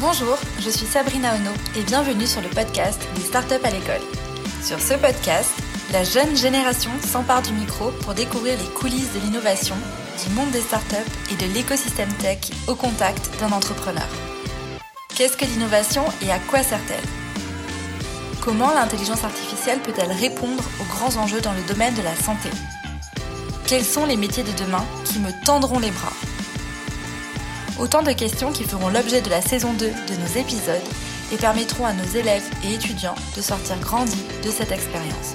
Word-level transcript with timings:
Bonjour, 0.00 0.38
je 0.58 0.70
suis 0.70 0.86
Sabrina 0.86 1.34
Ono 1.34 1.50
et 1.76 1.82
bienvenue 1.82 2.26
sur 2.26 2.40
le 2.40 2.48
podcast 2.48 3.06
des 3.16 3.20
startups 3.20 3.62
à 3.62 3.70
l'école. 3.70 4.00
Sur 4.62 4.80
ce 4.80 4.94
podcast, 4.94 5.50
la 5.92 6.04
jeune 6.04 6.34
génération 6.34 6.90
s'empare 7.06 7.42
du 7.42 7.52
micro 7.52 7.90
pour 8.00 8.14
découvrir 8.14 8.56
les 8.58 8.70
coulisses 8.80 9.12
de 9.12 9.20
l'innovation, 9.20 9.74
du 10.24 10.32
monde 10.32 10.50
des 10.52 10.62
startups 10.62 10.96
et 11.30 11.36
de 11.36 11.52
l'écosystème 11.52 12.08
tech 12.14 12.38
au 12.66 12.74
contact 12.74 13.28
d'un 13.40 13.52
entrepreneur. 13.52 14.08
Qu'est-ce 15.14 15.36
que 15.36 15.44
l'innovation 15.44 16.04
et 16.22 16.32
à 16.32 16.38
quoi 16.38 16.62
sert-elle? 16.62 17.04
Comment 18.40 18.72
l'intelligence 18.72 19.22
artificielle 19.22 19.80
peut-elle 19.80 20.12
répondre 20.12 20.64
aux 20.80 20.94
grands 20.94 21.16
enjeux 21.16 21.42
dans 21.42 21.52
le 21.52 21.62
domaine 21.68 21.94
de 21.94 22.02
la 22.02 22.16
santé? 22.16 22.48
Quels 23.66 23.84
sont 23.84 24.06
les 24.06 24.16
métiers 24.16 24.44
de 24.44 24.64
demain 24.64 24.86
qui 25.04 25.18
me 25.18 25.30
tendront 25.44 25.78
les 25.78 25.90
bras? 25.90 26.29
Autant 27.80 28.02
de 28.02 28.12
questions 28.12 28.52
qui 28.52 28.64
feront 28.64 28.90
l'objet 28.90 29.22
de 29.22 29.30
la 29.30 29.40
saison 29.40 29.72
2 29.72 29.86
de 29.86 30.20
nos 30.20 30.38
épisodes 30.38 30.82
et 31.32 31.38
permettront 31.38 31.86
à 31.86 31.94
nos 31.94 32.04
élèves 32.04 32.44
et 32.62 32.74
étudiants 32.74 33.14
de 33.34 33.40
sortir 33.40 33.78
grandis 33.80 34.22
de 34.44 34.50
cette 34.50 34.70
expérience. 34.70 35.34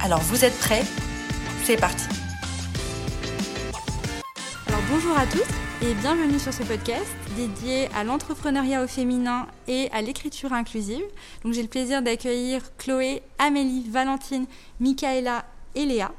Alors 0.00 0.20
vous 0.20 0.44
êtes 0.44 0.56
prêts? 0.60 0.84
C'est 1.64 1.76
parti 1.76 2.04
Alors 4.68 4.80
bonjour 4.88 5.18
à 5.18 5.26
tous 5.26 5.42
et 5.84 5.94
bienvenue 5.94 6.38
sur 6.38 6.52
ce 6.52 6.62
podcast 6.62 7.08
dédié 7.36 7.88
à 7.96 8.04
l'entrepreneuriat 8.04 8.84
au 8.84 8.86
féminin 8.86 9.48
et 9.66 9.88
à 9.90 10.00
l'écriture 10.00 10.52
inclusive. 10.52 11.02
Donc 11.42 11.54
j'ai 11.54 11.62
le 11.62 11.68
plaisir 11.68 12.02
d'accueillir 12.02 12.62
Chloé, 12.78 13.20
Amélie, 13.40 13.88
Valentine, 13.90 14.46
Michaela 14.78 15.44
et 15.74 15.86
Léa. 15.86 16.12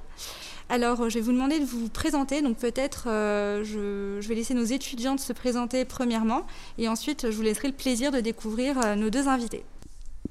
Alors, 0.72 1.02
euh, 1.02 1.10
je 1.10 1.16
vais 1.16 1.22
vous 1.22 1.34
demander 1.34 1.60
de 1.60 1.66
vous 1.66 1.90
présenter. 1.90 2.42
Donc, 2.42 2.56
peut-être, 2.56 3.10
euh, 3.10 3.62
je, 3.66 4.26
vais 4.26 4.36
laisser 4.36 4.54
nos 4.54 4.64
étudiantes 4.64 5.20
se 5.20 5.34
présenter 5.34 5.84
premièrement, 5.84 6.48
et 6.78 6.88
ensuite, 6.88 7.30
je 7.30 7.36
vous 7.36 7.42
laisserai 7.42 7.68
le 7.68 7.74
plaisir 7.74 8.10
de 8.10 8.22
découvrir 8.22 8.80
euh, 8.80 8.96
nos 8.96 9.10
deux 9.10 9.28
invités. 9.28 9.66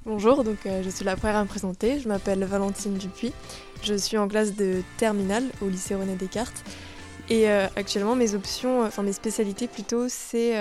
Bonjour, 0.07 0.43
donc 0.43 0.57
je 0.65 0.89
suis 0.89 1.05
la 1.05 1.15
première 1.15 1.37
à 1.37 1.43
me 1.45 1.49
présenter. 1.49 2.01
Je 2.01 2.09
m'appelle 2.09 2.43
Valentine 2.45 2.95
Dupuis. 2.95 3.35
Je 3.83 3.93
suis 3.93 4.17
en 4.17 4.29
classe 4.29 4.57
de 4.57 4.81
terminale 4.97 5.45
au 5.61 5.69
lycée 5.69 5.95
René 5.95 6.15
Descartes. 6.15 6.65
Et 7.29 7.49
actuellement, 7.49 8.17
mes 8.17 8.35
options, 8.35 8.83
enfin 8.83 9.03
mes 9.03 9.13
spécialités 9.13 9.69
plutôt, 9.69 10.09
c'est 10.09 10.57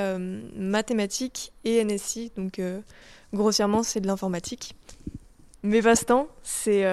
mathématiques 0.58 1.54
et 1.64 1.82
NSI. 1.86 2.34
Donc, 2.36 2.62
grossièrement, 3.34 3.82
c'est 3.82 4.02
de 4.02 4.08
l'informatique. 4.08 4.76
Mes 5.64 5.82
passe-temps, 5.82 6.28
c'est 6.44 6.84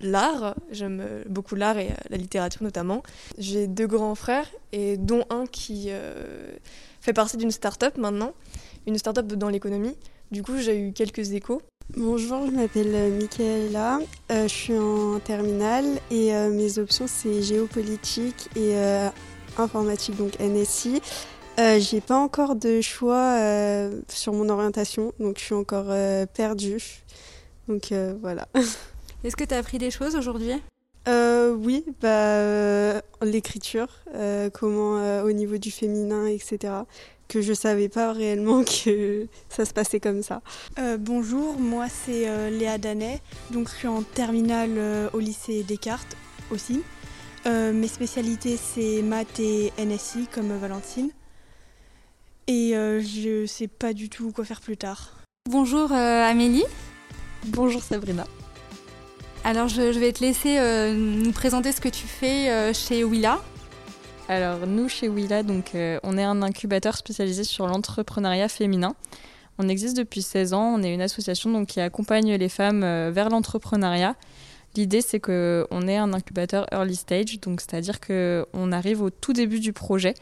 l'art. 0.00 0.54
J'aime 0.70 1.02
beaucoup 1.28 1.54
l'art 1.54 1.78
et 1.78 1.88
euh, 1.88 1.94
la 2.10 2.16
littérature 2.16 2.62
notamment. 2.62 3.02
J'ai 3.38 3.66
deux 3.66 3.86
grands 3.86 4.14
frères 4.14 4.48
et 4.72 4.96
dont 4.96 5.24
un 5.30 5.46
qui 5.46 5.86
euh, 5.88 6.52
fait 7.00 7.12
partie 7.12 7.36
d'une 7.36 7.50
start-up 7.50 7.96
maintenant, 7.96 8.32
une 8.86 8.98
start-up 8.98 9.26
dans 9.26 9.48
l'économie. 9.48 9.96
Du 10.30 10.42
coup, 10.42 10.58
j'ai 10.58 10.78
eu 10.80 10.92
quelques 10.92 11.32
échos. 11.32 11.62
Bonjour, 11.96 12.46
je 12.46 12.52
m'appelle 12.52 12.94
euh, 12.94 13.18
Michaela, 13.18 13.98
je 14.30 14.46
suis 14.46 14.78
en 14.78 15.18
terminale 15.18 15.86
et 16.10 16.32
mes 16.50 16.78
options 16.78 17.06
c'est 17.08 17.42
géopolitique 17.42 18.48
et 18.54 18.76
informatique, 19.58 20.16
donc 20.16 20.38
NSI. 20.38 21.02
j'ai 21.58 22.00
pas 22.00 22.16
encore 22.16 22.54
de 22.54 22.80
choix 22.80 23.36
sur 24.08 24.32
mon 24.32 24.48
orientation, 24.50 25.12
donc 25.18 25.38
je 25.38 25.44
suis 25.46 25.54
encore 25.54 25.92
perdue. 26.32 27.02
Donc 27.66 27.92
voilà. 28.22 28.46
Est-ce 29.22 29.36
que 29.36 29.44
tu 29.44 29.54
as 29.54 29.58
appris 29.58 29.78
des 29.78 29.90
choses 29.90 30.16
aujourd'hui? 30.16 30.54
Euh, 31.08 31.54
oui, 31.54 31.84
bah, 32.00 32.08
euh, 32.08 33.00
l'écriture, 33.22 33.88
euh, 34.14 34.48
comment 34.50 35.22
au 35.22 35.32
niveau 35.32 35.58
du 35.58 35.70
féminin, 35.70 36.26
etc. 36.26 36.72
Que 37.28 37.42
je 37.42 37.52
savais 37.52 37.88
pas 37.88 38.12
réellement 38.12 38.64
que 38.84 39.26
ça 39.48 39.64
se 39.64 39.72
passait 39.72 40.00
comme 40.00 40.22
ça. 40.22 40.40
bonjour, 40.98 41.58
moi 41.58 41.86
c'est 41.88 42.50
Léa 42.50 42.78
Danet, 42.78 43.20
donc 43.50 43.68
je 43.68 43.74
suis 43.74 43.88
en 43.88 44.02
terminale 44.02 45.10
au 45.12 45.18
lycée 45.18 45.62
Descartes 45.62 46.16
aussi. 46.50 46.82
mes 47.46 47.88
spécialités 47.88 48.56
c'est 48.56 49.02
maths 49.02 49.38
et 49.38 49.72
NSI 49.78 50.28
comme 50.32 50.56
Valentine. 50.56 51.10
Et 52.46 52.72
je 52.72 53.44
sais 53.46 53.68
pas 53.68 53.92
du 53.92 54.08
tout 54.08 54.32
quoi 54.32 54.44
faire 54.44 54.60
plus 54.60 54.76
tard. 54.76 55.18
Bonjour 55.48 55.92
Amélie. 55.92 56.64
Bonjour 57.46 57.82
Sabrina. 57.82 58.26
Alors 59.42 59.68
je, 59.68 59.98
vais 59.98 60.12
te 60.12 60.20
laisser 60.20 60.58
euh, 60.58 60.92
nous 60.94 61.32
présenter 61.32 61.72
ce 61.72 61.80
que 61.80 61.88
tu 61.88 62.06
fais 62.06 62.50
euh, 62.50 62.74
chez 62.74 63.04
Willa. 63.04 63.40
Alors 64.28 64.66
nous 64.66 64.88
chez 64.88 65.08
Willa, 65.08 65.42
donc 65.42 65.74
euh, 65.74 65.98
on 66.02 66.18
est 66.18 66.22
un 66.22 66.42
incubateur 66.42 66.94
spécialisé 66.94 67.42
sur 67.44 67.66
l'entrepreneuriat 67.66 68.48
féminin. 68.48 68.94
On 69.58 69.68
existe 69.68 69.96
depuis 69.96 70.20
16 70.20 70.52
ans, 70.52 70.74
on 70.74 70.82
est 70.82 70.92
une 70.92 71.00
association 71.00 71.50
donc, 71.50 71.68
qui 71.68 71.80
accompagne 71.80 72.34
les 72.34 72.48
femmes 72.50 72.80
vers 73.10 73.30
l'entrepreneuriat. 73.30 74.14
L'idée 74.76 75.00
c'est 75.00 75.20
qu'on 75.20 75.88
est 75.88 75.96
un 75.96 76.12
incubateur 76.12 76.66
early 76.70 76.94
stage, 76.94 77.40
donc 77.40 77.62
c'est-à-dire 77.62 77.98
qu'on 77.98 78.72
arrive 78.72 79.00
au 79.00 79.10
tout 79.10 79.32
début 79.32 79.58
du 79.58 79.72
projet 79.72 80.14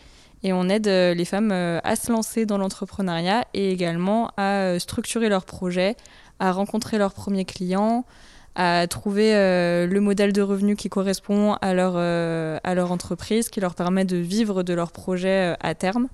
et 0.44 0.52
on 0.52 0.68
aide 0.68 0.86
les 0.86 1.24
femmes 1.24 1.50
à 1.52 1.96
se 1.96 2.10
lancer 2.12 2.46
dans 2.46 2.56
l'entrepreneuriat 2.56 3.44
et 3.52 3.72
également 3.72 4.30
à 4.36 4.78
structurer 4.78 5.28
leur 5.28 5.44
projet, 5.44 5.96
à 6.38 6.52
rencontrer 6.52 6.98
leurs 6.98 7.12
premiers 7.12 7.44
clients, 7.44 8.04
à 8.58 8.88
trouver 8.88 9.36
euh, 9.36 9.86
le 9.86 10.00
modèle 10.00 10.32
de 10.32 10.42
revenu 10.42 10.74
qui 10.74 10.88
correspond 10.88 11.54
à 11.62 11.74
leur, 11.74 11.92
euh, 11.94 12.58
à 12.64 12.74
leur 12.74 12.90
entreprise, 12.90 13.50
qui 13.50 13.60
leur 13.60 13.76
permet 13.76 14.04
de 14.04 14.16
vivre 14.16 14.64
de 14.64 14.74
leur 14.74 14.90
projet 14.90 15.52
euh, 15.52 15.56
à 15.60 15.76
terme, 15.76 16.08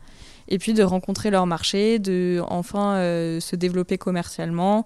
et 0.49 0.59
puis 0.59 0.75
de 0.75 0.82
rencontrer 0.82 1.31
leur 1.31 1.47
marché, 1.47 1.99
de 1.99 2.43
enfin 2.49 2.97
se 3.41 3.56
développer 3.56 3.97
commercialement, 3.97 4.84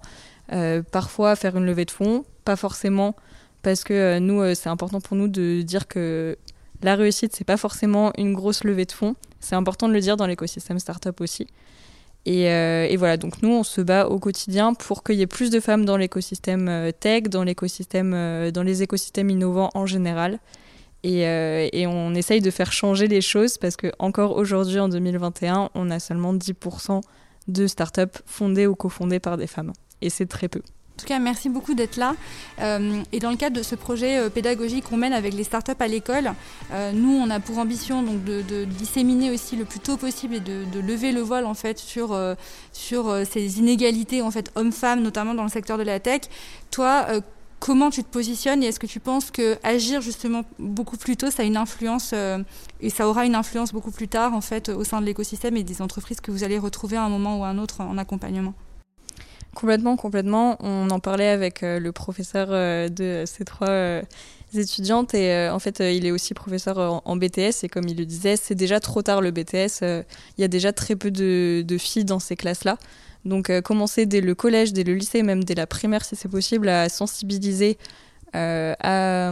parfois 0.89 1.35
faire 1.35 1.57
une 1.57 1.65
levée 1.65 1.83
de 1.83 1.91
fonds, 1.91 2.23
pas 2.45 2.55
forcément 2.55 3.13
parce 3.61 3.83
que 3.83 4.19
nous, 4.19 4.55
c'est 4.55 4.69
important 4.69 5.01
pour 5.01 5.17
nous 5.17 5.27
de 5.27 5.61
dire 5.61 5.89
que 5.89 6.37
la 6.81 6.95
réussite, 6.95 7.35
c'est 7.35 7.43
pas 7.43 7.57
forcément 7.57 8.13
une 8.17 8.33
grosse 8.33 8.63
levée 8.63 8.85
de 8.85 8.93
fonds. 8.93 9.17
C'est 9.41 9.55
important 9.55 9.89
de 9.89 9.93
le 9.93 9.99
dire 9.99 10.15
dans 10.15 10.27
l'écosystème 10.27 10.79
startup 10.79 11.19
aussi. 11.19 11.45
Euh, 12.27 12.87
et, 12.89 12.97
voilà, 12.97 13.17
donc 13.17 13.41
nous, 13.41 13.49
on 13.49 13.63
se 13.63 13.81
bat 13.81 14.07
au 14.07 14.19
quotidien 14.19 14.73
pour 14.73 15.03
qu'il 15.03 15.15
y 15.15 15.21
ait 15.21 15.27
plus 15.27 15.49
de 15.49 15.59
femmes 15.59 15.85
dans 15.85 15.97
l'écosystème 15.97 16.67
euh, 16.69 16.91
tech, 16.91 17.23
dans, 17.23 17.43
l'écosystème, 17.43 18.13
euh, 18.13 18.51
dans 18.51 18.63
les 18.63 18.83
écosystèmes 18.83 19.29
innovants 19.29 19.69
en 19.73 19.85
général. 19.85 20.39
Et, 21.03 21.25
on 21.87 22.13
essaye 22.13 22.41
de 22.41 22.51
faire 22.51 22.73
changer 22.73 23.07
les 23.07 23.21
choses 23.21 23.57
parce 23.57 23.77
que 23.77 23.91
encore 23.99 24.35
aujourd'hui, 24.35 24.79
en 24.79 24.89
2021, 24.89 25.69
on 25.73 25.91
a 25.91 25.99
seulement 25.99 26.33
10% 26.33 27.01
de 27.47 27.67
startups 27.67 28.19
fondées 28.25 28.67
ou 28.67 28.75
cofondées 28.75 29.19
par 29.19 29.37
des 29.37 29.47
femmes. 29.47 29.71
Et 30.01 30.09
c'est 30.09 30.25
très 30.25 30.49
peu. 30.49 30.61
En 30.99 31.01
tout 31.01 31.07
cas, 31.07 31.19
merci 31.19 31.47
beaucoup 31.47 31.75
d'être 31.75 31.95
là. 31.95 32.13
Euh, 32.59 33.01
et 33.13 33.19
dans 33.19 33.31
le 33.31 33.37
cadre 33.37 33.55
de 33.55 33.63
ce 33.63 33.75
projet 33.75 34.17
euh, 34.17 34.29
pédagogique 34.29 34.83
qu'on 34.83 34.97
mène 34.97 35.13
avec 35.13 35.33
les 35.33 35.45
startups 35.45 35.71
à 35.79 35.87
l'école, 35.87 36.33
euh, 36.73 36.91
nous, 36.91 37.13
on 37.13 37.29
a 37.29 37.39
pour 37.39 37.57
ambition 37.57 38.03
donc, 38.03 38.25
de, 38.25 38.65
disséminer 38.65 39.31
aussi 39.31 39.55
le 39.55 39.63
plus 39.63 39.79
tôt 39.79 39.95
possible 39.95 40.35
et 40.35 40.39
de, 40.41 40.79
lever 40.81 41.13
le 41.13 41.21
voile 41.21 41.45
en 41.45 41.53
fait 41.53 41.79
sur, 41.79 42.19
sur 42.73 43.15
ces 43.25 43.59
inégalités 43.59 44.21
en 44.21 44.29
fait 44.29 44.51
hommes-femmes, 44.55 45.01
notamment 45.01 45.33
dans 45.33 45.43
le 45.43 45.49
secteur 45.49 45.77
de 45.77 45.83
la 45.83 46.01
tech. 46.01 46.23
Toi, 46.69 47.05
comment 47.61 47.91
tu 47.91 48.03
te 48.03 48.09
positionnes 48.09 48.61
et 48.61 48.65
est-ce 48.65 48.79
que 48.79 48.87
tu 48.87 48.99
penses 48.99 49.31
que 49.31 49.57
agir 49.63 50.01
justement 50.01 50.41
beaucoup 50.57 50.97
plus 50.97 51.15
tôt, 51.15 51.31
ça 51.31 51.43
a 51.43 51.45
une 51.45 51.57
influence 51.57 52.13
et 52.81 52.89
ça 52.89 53.07
aura 53.07 53.25
une 53.25 53.35
influence 53.35 53.71
beaucoup 53.71 53.91
plus 53.91 54.09
tard 54.09 54.33
en 54.33 54.41
fait 54.41 54.67
au 54.67 54.83
sein 54.83 54.99
de 54.99 55.05
l'écosystème 55.05 55.55
et 55.55 55.63
des 55.63 55.81
entreprises 55.81 56.19
que 56.19 56.31
vous 56.31 56.43
allez 56.43 56.57
retrouver 56.57 56.97
à 56.97 57.03
un 57.03 57.09
moment 57.09 57.39
ou 57.39 57.45
à 57.45 57.47
un 57.47 57.57
autre 57.57 57.79
en 57.79 57.97
accompagnement? 57.97 58.53
Complètement, 59.59 59.97
complètement. 59.97 60.55
On 60.61 60.89
en 60.89 61.01
parlait 61.01 61.27
avec 61.27 61.63
euh, 61.63 61.81
le 61.81 61.91
professeur 61.91 62.47
euh, 62.51 62.87
de 62.87 63.25
ces 63.27 63.43
trois 63.43 63.67
euh, 63.67 64.01
étudiantes 64.53 65.13
et 65.13 65.49
en 65.49 65.59
fait 65.59 65.81
il 65.81 66.05
est 66.05 66.11
aussi 66.11 66.33
professeur 66.33 67.01
en, 67.05 67.15
BTS 67.17 67.63
et 67.63 67.69
comme 67.69 67.85
il 67.89 67.97
le 67.97 68.05
disait 68.05 68.37
c'est 68.37 68.55
déjà 68.55 68.79
trop 68.79 69.01
tard 69.01 69.19
le 69.19 69.31
BTS, 69.31 69.81
il 69.83 70.41
y 70.41 70.43
a 70.43 70.47
déjà 70.47 70.71
très 70.71 70.95
peu 70.95 71.11
de, 71.11 71.77
filles 71.77 72.05
dans 72.05 72.19
ces 72.19 72.35
classes-là. 72.37 72.77
Donc 73.25 73.51
commencer 73.61 74.05
dès 74.07 74.21
le 74.21 74.33
collège, 74.33 74.73
dès 74.73 74.83
le 74.83 74.95
lycée, 74.95 75.21
même 75.21 75.43
dès 75.43 75.53
la 75.55 75.67
primaire 75.67 76.03
si 76.03 76.15
c'est 76.15 76.29
possible 76.29 76.67
à 76.67 76.89
sensibiliser 76.89 77.77
à, 78.33 79.31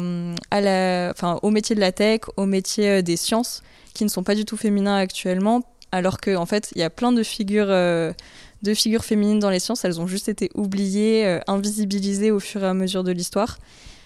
la, 0.52 1.12
enfin, 1.12 1.40
au 1.42 1.50
métier 1.50 1.76
de 1.76 1.82
la 1.82 1.92
tech, 1.92 2.22
au 2.36 2.46
métier 2.46 3.02
des 3.02 3.18
sciences 3.18 3.64
qui 3.96 4.04
ne 4.04 4.10
sont 4.10 4.24
pas 4.24 4.36
du 4.36 4.46
tout 4.46 4.58
féminins 4.58 4.98
actuellement 4.98 5.64
alors 5.92 6.20
qu'en 6.20 6.36
en 6.36 6.46
fait 6.46 6.72
il 6.76 6.80
y 6.80 6.84
a 6.84 6.92
plein 6.92 7.12
de 7.12 7.24
figures 7.24 7.72
de 8.64 8.74
figures 8.74 9.06
féminines 9.06 9.40
dans 9.40 9.50
les 9.50 9.60
sciences, 9.60 9.86
elles 9.86 10.02
ont 10.02 10.08
juste 10.08 10.30
été 10.30 10.50
oubliées, 10.56 11.26
euh, 11.26 11.40
invisibilisées 11.48 12.32
au 12.32 12.40
fur 12.40 12.64
et 12.64 12.68
à 12.68 12.74
mesure 12.74 13.04
de 13.04 13.12
l'histoire. 13.12 13.58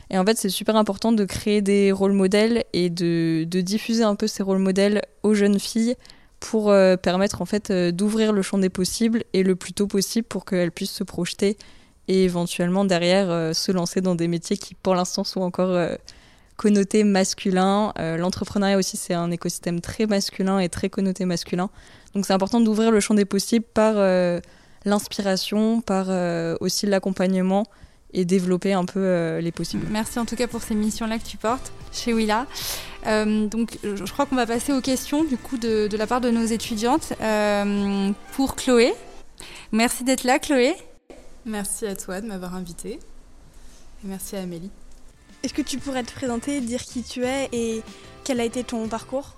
Et 0.10 0.18
en 0.18 0.26
fait, 0.26 0.38
c'est 0.38 0.50
super 0.50 0.76
important 0.76 1.12
de 1.12 1.24
créer 1.24 1.62
des 1.62 1.92
rôles 1.92 2.12
modèles 2.12 2.66
et 2.74 2.90
de, 2.90 3.46
diffuser 3.46 4.04
un 4.04 4.16
peu 4.16 4.28
ces 4.28 4.44
rôles 4.44 4.60
modèles 4.60 5.02
aux 5.24 5.34
jeunes 5.34 5.60
filles 5.60 5.96
pour 6.42 6.72
euh, 6.72 6.98
permettre 6.98 7.42
en 7.42 7.46
fait 7.46 7.70
euh, 7.70 7.92
d'ouvrir 7.92 8.34
le 8.34 8.42
champ 8.42 8.58
des 8.58 8.70
possibles 8.70 9.24
et 9.34 9.44
le 9.44 9.56
plus 9.56 9.74
tôt 9.74 9.88
possible 9.88 10.28
pour 10.28 10.44
qu'elles 10.44 10.72
puissent 10.72 10.92
se 10.92 11.04
projeter 11.04 11.56
et 12.08 12.24
éventuellement 12.24 12.84
derrière 12.84 13.56
se 13.56 13.72
lancer 13.72 14.02
dans 14.02 14.16
des 14.16 14.28
métiers 14.28 14.58
qui 14.58 14.74
pour 14.74 14.96
l'instant 14.96 15.24
sont 15.24 15.42
encore 15.42 15.78
connoté 16.62 17.04
masculin. 17.04 17.92
L'entrepreneuriat 17.98 18.78
aussi, 18.78 18.96
c'est 18.96 19.16
un 19.16 19.32
écosystème 19.32 19.82
très 19.82 20.06
masculin 20.06 20.60
et 20.60 20.70
très 20.70 20.90
connoté 20.90 21.26
masculin. 21.26 21.70
Donc 22.14 22.26
c'est 22.26 22.34
important 22.34 22.62
d'ouvrir 22.62 22.92
le 22.92 23.00
champ 23.00 23.16
des 23.16 23.26
possibles 23.26 23.66
par 23.74 23.96
l'inspiration, 24.86 25.82
par 25.82 26.08
aussi 26.62 26.86
l'accompagnement 26.86 27.66
et 28.14 28.26
développer 28.26 28.74
un 28.74 28.86
peu 28.86 29.40
les 29.40 29.52
possibles. 29.52 29.88
Merci 29.90 30.20
en 30.20 30.26
tout 30.26 30.36
cas 30.36 30.48
pour 30.48 30.62
ces 30.62 30.76
missions-là 30.76 31.18
que 31.18 31.26
tu 31.26 31.38
portes 31.38 31.72
chez 31.92 32.14
Willa. 32.14 32.46
Euh, 33.08 33.48
donc, 33.48 33.78
je 33.84 34.12
crois 34.12 34.26
qu'on 34.26 34.36
va 34.36 34.46
passer 34.46 34.74
aux 34.74 34.82
questions 34.82 35.24
du 35.24 35.38
coup 35.38 35.58
de, 35.58 35.90
la 35.96 36.08
part 36.08 36.22
de 36.22 36.30
nos 36.30 36.46
étudiantes. 36.46 37.14
Euh, 37.22 38.12
pour 38.34 38.56
Chloé, 38.56 38.94
merci 39.72 40.04
d'être 40.04 40.24
là, 40.24 40.40
Chloé. 40.40 40.76
Merci 41.46 41.86
à 41.88 41.96
toi 41.96 42.22
de 42.22 42.28
m'avoir 42.28 42.56
invitée. 42.56 43.00
Et 44.04 44.08
merci 44.08 44.36
à 44.36 44.42
Amélie. 44.42 44.72
Est-ce 45.44 45.54
que 45.54 45.62
tu 45.62 45.78
pourrais 45.78 46.04
te 46.04 46.12
présenter, 46.12 46.62
dire 46.62 46.84
qui 46.84 47.04
tu 47.04 47.24
es 47.26 47.50
et 47.52 47.82
quel 48.24 48.40
a 48.40 48.44
été 48.44 48.64
ton 48.64 48.88
parcours? 48.88 49.36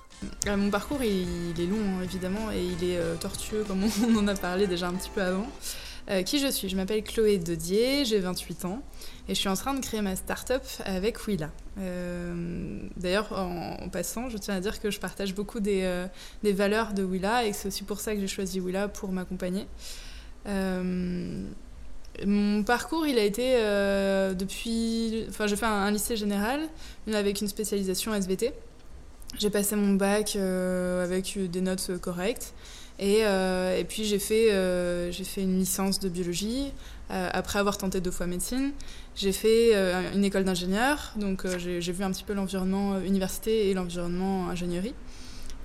Euh, 0.48 0.58
Mon 0.58 0.70
parcours, 0.70 1.04
il, 1.04 1.60
est 1.60 1.66
long 1.66 1.78
hein, 1.78 2.04
évidemment 2.04 2.52
et 2.52 2.64
il 2.64 2.84
est 2.90 3.00
tortueux 3.20 3.64
comme 3.68 3.84
on 4.08 4.18
en 4.18 4.28
a 4.28 4.36
parlé 4.36 4.68
déjà 4.68 4.88
un 4.88 4.94
petit 4.94 5.10
peu 5.10 5.22
avant. 5.22 5.48
qui 6.26 6.40
je 6.40 6.48
suis? 6.52 6.70
Je 6.70 6.76
m'appelle 6.76 7.04
Chloé 7.04 7.38
Dodier, 7.38 8.06
j'ai 8.06 8.20
28 8.20 8.66
ans. 8.66 8.82
Et 9.30 9.36
je 9.36 9.40
suis 9.40 9.50
en 9.50 9.56
train 9.56 9.74
de 9.74 9.80
créer 9.80 10.02
ma 10.02 10.18
start-up 10.18 10.64
avec 10.84 11.28
Willa. 11.28 11.50
Euh, 11.80 12.78
d'ailleurs, 12.98 13.32
en, 13.32 13.88
passant, 13.90 14.30
je 14.30 14.38
tiens 14.38 14.56
à 14.56 14.60
dire 14.60 14.82
que 14.82 14.92
je 14.92 15.00
partage 15.00 15.34
beaucoup 15.34 15.62
des, 15.62 15.84
euh, 15.84 16.08
des 16.44 16.52
valeurs 16.52 16.94
de 16.94 17.04
Willa 17.04 17.46
et 17.46 17.54
c'est 17.54 17.70
aussi 17.70 17.84
pour 17.84 18.02
ça 18.02 18.14
que 18.16 18.20
j'ai 18.20 18.28
choisi 18.28 18.60
Willa 18.60 18.90
pour 18.90 19.12
m'accompagner. 19.12 19.66
Euh, 22.22 22.26
mon 22.26 22.64
parcours, 22.64 23.08
il 23.08 23.18
a 23.18 23.24
été 23.24 23.54
depuis. 24.36 25.26
Enfin, 25.30 25.48
j'ai 25.48 25.56
fait 25.56 25.66
un, 25.66 25.92
lycée 25.92 26.16
général, 26.16 26.62
avec 27.14 27.42
une 27.42 27.48
spécialisation 27.48 28.14
SVT. 28.14 28.54
J'ai 29.40 29.50
passé 29.50 29.76
mon 29.76 29.94
bac 29.94 30.36
avec 30.36 31.38
des 31.50 31.62
notes 31.62 31.92
correctes. 32.00 32.54
Et, 33.00 33.22
et 33.22 33.86
puis 33.90 34.04
j'ai 34.04 34.20
fait, 34.20 34.50
fait 35.12 35.42
une 35.42 35.58
licence 35.58 36.00
de 36.00 36.08
biologie 36.10 36.72
après 37.10 37.58
avoir 37.58 37.78
tenté 37.78 38.00
deux 38.00 38.12
fois 38.12 38.28
médecine. 38.28 38.74
J'ai 39.16 39.32
fait 39.32 39.76
euh, 39.76 40.12
une 40.16 40.26
école 40.26 40.44
d'ingénieur, 40.44 41.14
donc 41.18 41.46
euh, 41.46 41.60
j'ai 41.60 41.92
vu 41.92 42.04
un 42.04 42.12
petit 42.12 42.24
peu 42.24 42.34
l'environnement 42.34 42.96
euh, 42.96 43.02
université 43.02 43.70
et 43.70 43.74
l'environnement 43.76 44.50
ingénierie. 44.50 44.96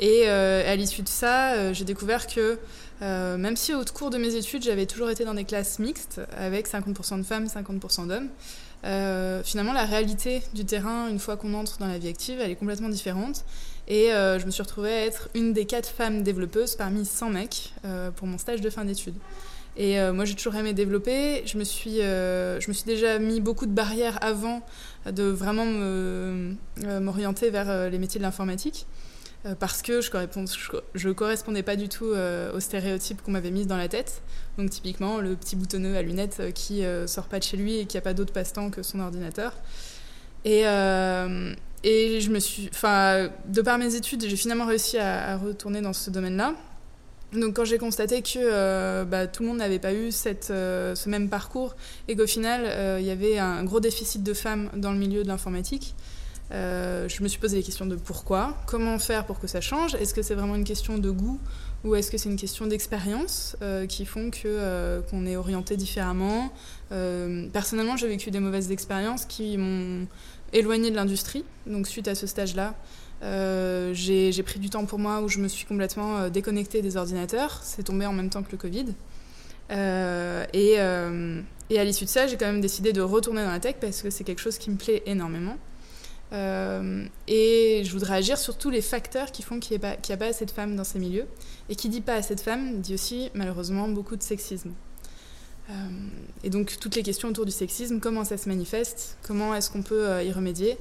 Et 0.00 0.28
à 0.28 0.76
l'issue 0.76 1.02
de 1.02 1.08
ça, 1.08 1.72
j'ai 1.72 1.84
découvert 1.84 2.28
que 2.28 2.60
même 3.00 3.56
si 3.56 3.74
au 3.74 3.84
cours 3.84 4.10
de 4.10 4.18
mes 4.18 4.34
études, 4.34 4.62
j'avais 4.62 4.86
toujours 4.86 5.10
été 5.10 5.24
dans 5.24 5.34
des 5.34 5.44
classes 5.44 5.78
mixtes, 5.78 6.20
avec 6.36 6.68
50% 6.68 7.18
de 7.18 7.22
femmes, 7.22 7.46
50% 7.46 8.08
d'hommes, 8.08 8.28
finalement, 9.44 9.72
la 9.72 9.84
réalité 9.84 10.42
du 10.54 10.64
terrain, 10.64 11.08
une 11.08 11.18
fois 11.18 11.36
qu'on 11.36 11.54
entre 11.54 11.78
dans 11.78 11.86
la 11.86 11.98
vie 11.98 12.08
active, 12.08 12.40
elle 12.40 12.50
est 12.50 12.56
complètement 12.56 12.88
différente. 12.88 13.44
Et 13.86 14.08
je 14.10 14.44
me 14.44 14.50
suis 14.50 14.62
retrouvée 14.62 14.92
à 14.92 15.04
être 15.06 15.28
une 15.34 15.52
des 15.52 15.64
quatre 15.64 15.88
femmes 15.88 16.22
développeuses 16.22 16.76
parmi 16.76 17.04
100 17.04 17.30
mecs 17.30 17.72
pour 18.16 18.26
mon 18.26 18.38
stage 18.38 18.60
de 18.60 18.70
fin 18.70 18.84
d'études. 18.84 19.16
Et 19.78 20.00
euh, 20.00 20.12
moi, 20.12 20.24
j'ai 20.24 20.34
toujours 20.34 20.56
aimé 20.56 20.72
développer. 20.72 21.42
Je 21.46 21.56
me, 21.56 21.62
suis, 21.62 22.00
euh, 22.00 22.60
je 22.60 22.68
me 22.68 22.72
suis 22.72 22.84
déjà 22.84 23.20
mis 23.20 23.40
beaucoup 23.40 23.64
de 23.64 23.70
barrières 23.70 24.18
avant 24.22 24.60
de 25.06 25.22
vraiment 25.22 25.64
euh, 25.66 26.52
m'orienter 27.00 27.50
vers 27.50 27.88
les 27.88 27.98
métiers 27.98 28.18
de 28.18 28.24
l'informatique. 28.24 28.86
Parce 29.60 29.82
que 29.82 30.00
je 30.00 31.08
ne 31.08 31.12
correspondais 31.12 31.62
pas 31.62 31.76
du 31.76 31.88
tout 31.88 32.06
aux 32.06 32.60
stéréotypes 32.60 33.22
qu'on 33.22 33.30
m'avait 33.30 33.50
mis 33.50 33.66
dans 33.66 33.76
la 33.76 33.88
tête. 33.88 34.22
Donc, 34.58 34.70
typiquement, 34.70 35.18
le 35.18 35.36
petit 35.36 35.56
boutonneux 35.56 35.96
à 35.96 36.02
lunettes 36.02 36.52
qui 36.54 36.82
sort 37.06 37.26
pas 37.26 37.38
de 37.38 37.44
chez 37.44 37.56
lui 37.56 37.78
et 37.78 37.86
qui 37.86 37.96
n'a 37.96 38.00
pas 38.00 38.14
d'autre 38.14 38.32
passe-temps 38.32 38.70
que 38.70 38.82
son 38.82 39.00
ordinateur. 39.00 39.52
Et, 40.44 40.62
je 40.64 42.30
me 42.30 42.38
suis. 42.40 42.70
De 43.46 43.62
par 43.62 43.78
mes 43.78 43.94
études, 43.94 44.26
j'ai 44.26 44.36
finalement 44.36 44.66
réussi 44.66 44.98
à 44.98 45.36
retourner 45.36 45.80
dans 45.80 45.92
ce 45.92 46.10
domaine-là. 46.10 46.54
Donc 47.32 47.56
quand 47.56 47.64
j'ai 47.64 47.76
constaté 47.76 48.22
que 48.22 48.38
euh, 48.38 49.04
bah, 49.04 49.26
tout 49.26 49.42
le 49.42 49.50
monde 49.50 49.58
n'avait 49.58 49.78
pas 49.78 49.92
eu 49.92 50.10
euh, 50.50 50.94
ce 50.94 51.08
même 51.10 51.28
parcours 51.28 51.76
et 52.08 52.16
qu'au 52.16 52.26
final 52.26 52.62
euh, 52.64 52.98
il 53.00 53.06
y 53.06 53.10
avait 53.10 53.38
un 53.38 53.64
gros 53.64 53.80
déficit 53.80 54.22
de 54.22 54.32
femmes 54.32 54.70
dans 54.74 54.92
le 54.92 54.98
milieu 54.98 55.22
de 55.24 55.28
l'informatique, 55.28 55.94
je 56.50 57.22
me 57.22 57.28
suis 57.28 57.38
posé 57.38 57.56
les 57.56 57.62
questions 57.62 57.86
de 57.86 57.96
pourquoi, 57.96 58.56
comment 58.66 58.98
faire 58.98 59.26
pour 59.26 59.38
que 59.40 59.46
ça 59.46 59.60
change, 59.60 59.94
est-ce 59.94 60.14
que 60.14 60.22
c'est 60.22 60.34
vraiment 60.34 60.54
une 60.54 60.64
question 60.64 60.98
de 60.98 61.10
goût 61.10 61.38
ou 61.84 61.94
est-ce 61.94 62.10
que 62.10 62.18
c'est 62.18 62.28
une 62.28 62.38
question 62.38 62.66
d'expérience 62.66 63.56
qui 63.88 64.04
font 64.04 64.30
que 64.30 65.00
qu'on 65.10 65.26
est 65.26 65.36
orienté 65.36 65.76
différemment. 65.76 66.50
personnellement 67.52 67.96
j'ai 67.96 68.08
vécu 68.08 68.30
des 68.30 68.40
mauvaises 68.40 68.70
expériences 68.72 69.26
qui 69.26 69.58
m'ont 69.58 70.06
éloigné 70.52 70.90
de 70.90 70.96
l'industrie, 70.96 71.44
donc 71.66 71.86
suite 71.86 72.08
à 72.08 72.14
ce 72.14 72.26
stage-là. 72.26 72.74
Euh, 73.22 73.92
j'ai 73.94 74.42
pris 74.42 74.58
du 74.58 74.70
temps 74.70 74.84
pour 74.84 74.98
moi 74.98 75.20
où 75.20 75.28
je 75.28 75.38
me 75.38 75.48
suis 75.48 75.66
complètement 75.66 76.18
euh, 76.18 76.28
déconnectée 76.30 76.82
des 76.82 76.96
ordinateurs. 76.96 77.60
C'est 77.62 77.82
tombé 77.82 78.06
en 78.06 78.12
même 78.12 78.30
temps 78.30 78.42
que 78.42 78.52
le 78.52 78.58
Covid. 78.58 78.86
Euh, 79.70 80.44
et, 80.52 80.78
à 80.78 81.84
l'issue 81.84 82.04
de 82.04 82.10
ça, 82.10 82.26
j'ai 82.26 82.36
quand 82.36 82.46
même 82.46 82.60
décidé 82.60 82.92
de 82.92 83.00
retourner 83.00 83.42
dans 83.42 83.50
la 83.50 83.60
tech 83.60 83.76
parce 83.80 84.02
que 84.02 84.10
c'est 84.10 84.24
quelque 84.24 84.40
chose 84.40 84.58
qui 84.58 84.70
me 84.70 84.76
plaît 84.76 85.02
énormément. 85.06 85.56
Et 86.32 87.82
je 87.84 87.90
voudrais 87.92 88.16
agir 88.16 88.38
sur 88.38 88.58
tous 88.58 88.70
les 88.70 88.82
facteurs 88.82 89.32
qui 89.32 89.42
font 89.42 89.60
qu'il 89.60 89.78
n'y 89.78 89.84
a, 89.86 90.16
pas 90.16 90.26
assez 90.26 90.44
de 90.44 90.50
femmes 90.50 90.76
dans 90.76 90.84
ces 90.84 90.98
milieux. 90.98 91.26
Et 91.68 91.76
qui 91.76 91.88
dit 91.88 92.00
pas 92.00 92.14
assez 92.14 92.34
de 92.34 92.40
femmes 92.40 92.80
dit 92.80 92.94
aussi 92.94 93.30
malheureusement 93.34 93.88
beaucoup 93.88 94.16
de 94.16 94.22
sexisme. 94.22 94.72
et 96.44 96.50
donc 96.50 96.78
toutes 96.80 96.96
les 96.96 97.02
questions 97.02 97.28
autour 97.28 97.46
du 97.46 97.52
sexisme, 97.52 98.00
comment 98.00 98.24
ça 98.24 98.36
se 98.36 98.48
manifeste, 98.48 99.16
comment 99.22 99.54
est-ce 99.54 99.70
qu'on 99.70 99.82
peut 99.82 100.24
y 100.24 100.32
remédier, 100.32 100.78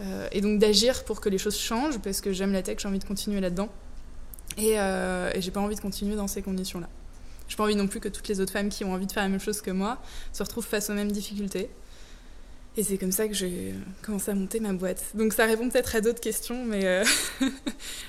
euh, 0.00 0.28
et 0.32 0.40
donc 0.40 0.58
d'agir 0.58 1.04
pour 1.04 1.20
que 1.20 1.28
les 1.28 1.38
choses 1.38 1.56
changent, 1.56 1.98
parce 1.98 2.20
que 2.20 2.32
j'aime 2.32 2.52
la 2.52 2.62
tech, 2.62 2.78
j'ai 2.80 2.88
envie 2.88 2.98
de 2.98 3.04
continuer 3.04 3.40
là-dedans. 3.40 3.68
Et, 4.56 4.78
euh, 4.78 5.30
et 5.34 5.40
j'ai 5.40 5.50
pas 5.50 5.60
envie 5.60 5.76
de 5.76 5.80
continuer 5.80 6.16
dans 6.16 6.26
ces 6.26 6.42
conditions-là. 6.42 6.88
J'ai 7.48 7.56
pas 7.56 7.64
envie 7.64 7.76
non 7.76 7.86
plus 7.86 8.00
que 8.00 8.08
toutes 8.08 8.28
les 8.28 8.40
autres 8.40 8.52
femmes 8.52 8.68
qui 8.68 8.84
ont 8.84 8.92
envie 8.92 9.06
de 9.06 9.12
faire 9.12 9.22
la 9.22 9.28
même 9.28 9.40
chose 9.40 9.60
que 9.60 9.70
moi 9.70 10.00
se 10.32 10.42
retrouvent 10.42 10.66
face 10.66 10.90
aux 10.90 10.94
mêmes 10.94 11.12
difficultés. 11.12 11.70
Et 12.76 12.82
c'est 12.82 12.98
comme 12.98 13.12
ça 13.12 13.28
que 13.28 13.34
j'ai 13.34 13.72
commencé 14.02 14.30
à 14.30 14.34
monter 14.34 14.60
ma 14.60 14.72
boîte. 14.72 15.04
Donc 15.14 15.32
ça 15.32 15.46
répond 15.46 15.68
peut-être 15.68 15.94
à 15.96 16.00
d'autres 16.00 16.20
questions, 16.20 16.64
mais 16.64 16.84
euh, 16.84 17.04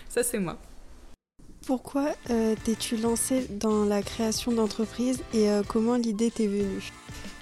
ça 0.09 0.23
c'est 0.23 0.39
moi. 0.39 0.57
Pourquoi 1.67 2.13
t'es-tu 2.27 2.95
lancée 2.97 3.47
dans 3.49 3.85
la 3.85 4.03
création 4.03 4.51
d'entreprise 4.51 5.21
et 5.33 5.47
comment 5.67 5.95
l'idée 5.95 6.29
t'est 6.29 6.45
venue? 6.45 6.91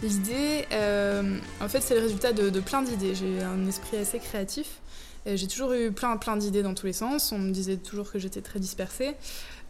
L'idée, 0.03 0.65
euh, 0.73 1.37
en 1.61 1.69
fait, 1.69 1.79
c'est 1.79 1.95
le 1.95 2.01
résultat 2.01 2.33
de, 2.33 2.59
plein 2.59 2.81
d'idées. 2.81 3.15
J'ai 3.15 3.41
un 3.41 3.65
esprit 3.67 3.95
assez 3.95 4.19
créatif. 4.19 4.81
J'ai 5.25 5.48
toujours 5.48 5.71
eu 5.71 5.93
plein, 5.93 6.17
plein 6.17 6.36
d'idées 6.36 6.62
dans 6.62 6.74
tous 6.74 6.86
les 6.86 6.93
sens. 6.93 7.31
On 7.31 7.38
me 7.38 7.51
disait 7.51 7.77
toujours 7.77 8.12
que 8.12 8.19
j'étais 8.19 8.41
très 8.41 8.59
dispersée. 8.59 9.15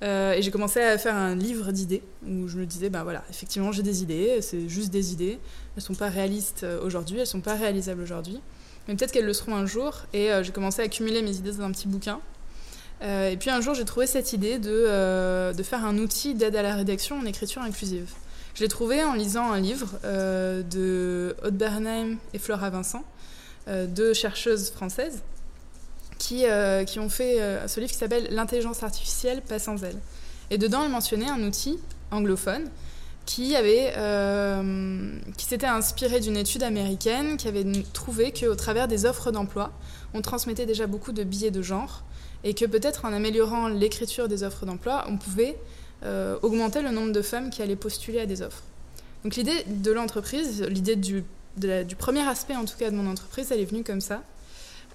Euh, 0.03 0.33
et 0.33 0.41
j'ai 0.41 0.51
commencé 0.51 0.81
à 0.81 0.97
faire 0.97 1.15
un 1.15 1.35
livre 1.35 1.71
d'idées 1.71 2.03
où 2.27 2.47
je 2.47 2.57
me 2.57 2.65
disais, 2.65 2.89
ben 2.89 3.03
voilà, 3.03 3.23
effectivement, 3.29 3.71
j'ai 3.71 3.83
des 3.83 4.03
idées, 4.03 4.41
c'est 4.41 4.67
juste 4.67 4.89
des 4.89 5.13
idées. 5.13 5.39
Elles 5.75 5.83
sont 5.83 5.95
pas 5.95 6.09
réalistes 6.09 6.63
euh, 6.63 6.83
aujourd'hui, 6.83 7.19
elles 7.19 7.27
sont 7.27 7.41
pas 7.41 7.55
réalisables 7.55 8.01
aujourd'hui. 8.01 8.41
Mais 8.87 8.95
peut-être 8.95 9.13
qu'elles 9.13 9.25
le 9.25 9.33
seront 9.33 9.55
un 9.55 9.65
jour. 9.65 10.01
Et 10.13 10.29
j'ai 10.41 10.51
commencé 10.51 10.81
à 10.81 10.85
accumuler 10.85 11.21
mes 11.21 11.37
idées 11.37 11.53
dans 11.53 11.63
un 11.63 11.71
petit 11.71 11.87
bouquin. 11.87 12.19
et 13.01 13.37
puis 13.39 13.49
un 13.49 13.61
jour, 13.61 13.73
j'ai 13.73 13.85
trouvé 13.85 14.07
cette 14.07 14.33
idée 14.33 14.59
de, 14.59 15.53
de 15.53 15.63
faire 15.63 15.85
un 15.85 15.97
outil 15.97 16.33
d'aide 16.33 16.57
à 16.57 16.61
la 16.61 16.75
rédaction 16.75 17.17
en 17.17 17.25
écriture 17.25 17.61
inclusive. 17.61 18.09
Je 18.55 18.61
l'ai 18.61 18.67
trouvé 18.67 19.03
en 19.03 19.13
lisant 19.13 19.51
un 19.51 19.59
livre 19.59 19.89
euh, 20.05 20.61
de 20.61 21.35
Aude 21.43 21.57
Bernheim 21.57 22.17
et 22.33 22.37
Flora 22.37 22.69
Vincent, 22.69 23.03
euh, 23.67 23.87
deux 23.87 24.13
chercheuses 24.13 24.69
françaises, 24.69 25.23
qui, 26.17 26.45
euh, 26.45 26.83
qui 26.83 26.99
ont 26.99 27.09
fait 27.09 27.37
ce 27.67 27.79
livre 27.79 27.91
qui 27.91 27.97
s'appelle 27.97 28.27
L'intelligence 28.31 28.83
artificielle 28.83 29.41
pas 29.41 29.59
sans 29.59 29.83
elle. 29.83 29.97
Et 30.49 30.57
dedans, 30.57 30.83
elles 30.83 30.91
mentionnaient 30.91 31.29
un 31.29 31.43
outil 31.43 31.79
anglophone 32.11 32.69
qui 33.25 33.55
avait 33.55 33.93
qui 35.37 35.45
s'était 35.45 35.65
inspiré 35.65 36.19
d'une 36.19 36.35
étude 36.35 36.63
américaine 36.63 37.37
qui 37.37 37.47
avait 37.47 37.65
trouvé 37.93 38.33
qu'au 38.33 38.55
travers 38.55 38.87
des 38.87 39.05
offres 39.05 39.31
d'emploi, 39.31 39.71
on 40.13 40.21
transmettait 40.21 40.65
déjà 40.65 40.87
beaucoup 40.87 41.13
de 41.13 41.23
billets 41.23 41.51
de 41.51 41.61
genre 41.61 42.03
et 42.43 42.53
que 42.53 42.65
peut-être 42.65 43.05
en 43.05 43.13
améliorant 43.13 43.67
l'écriture 43.67 44.27
des 44.27 44.43
offres 44.43 44.65
d'emploi, 44.65 45.05
on 45.07 45.17
pouvait 45.17 45.57
euh, 46.03 46.37
augmenter 46.41 46.81
le 46.81 46.91
nombre 46.91 47.13
de 47.13 47.21
femmes 47.21 47.49
qui 47.49 47.61
allaient 47.61 47.75
postuler 47.75 48.19
à 48.19 48.25
des 48.25 48.41
offres. 48.41 48.63
Donc 49.23 49.35
l'idée 49.35 49.63
de 49.67 49.91
l'entreprise, 49.91 50.61
l'idée 50.63 50.97
du, 50.97 51.23
du, 51.55 51.95
premier 51.95 52.27
aspect 52.27 52.55
en 52.55 52.65
tout 52.65 52.77
cas 52.77 52.91
de 52.91 52.95
mon 52.95 53.09
entreprise, 53.09 53.51
elle 53.51 53.61
est 53.61 53.65
venue 53.65 53.83
comme 53.83 54.01
ça. 54.01 54.21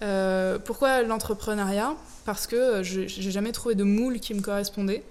Euh, 0.02 0.59
pourquoi 0.59 1.02
l'entrepreneuriat? 1.02 1.95
Parce 2.25 2.47
que 2.47 2.83
je 2.83 3.00
n'ai 3.00 3.31
jamais 3.31 3.52
trouvé 3.52 3.75
de 3.75 3.85
moule 3.85 4.21
qui 4.21 4.35
me 4.35 4.40
correspondait, 4.40 5.02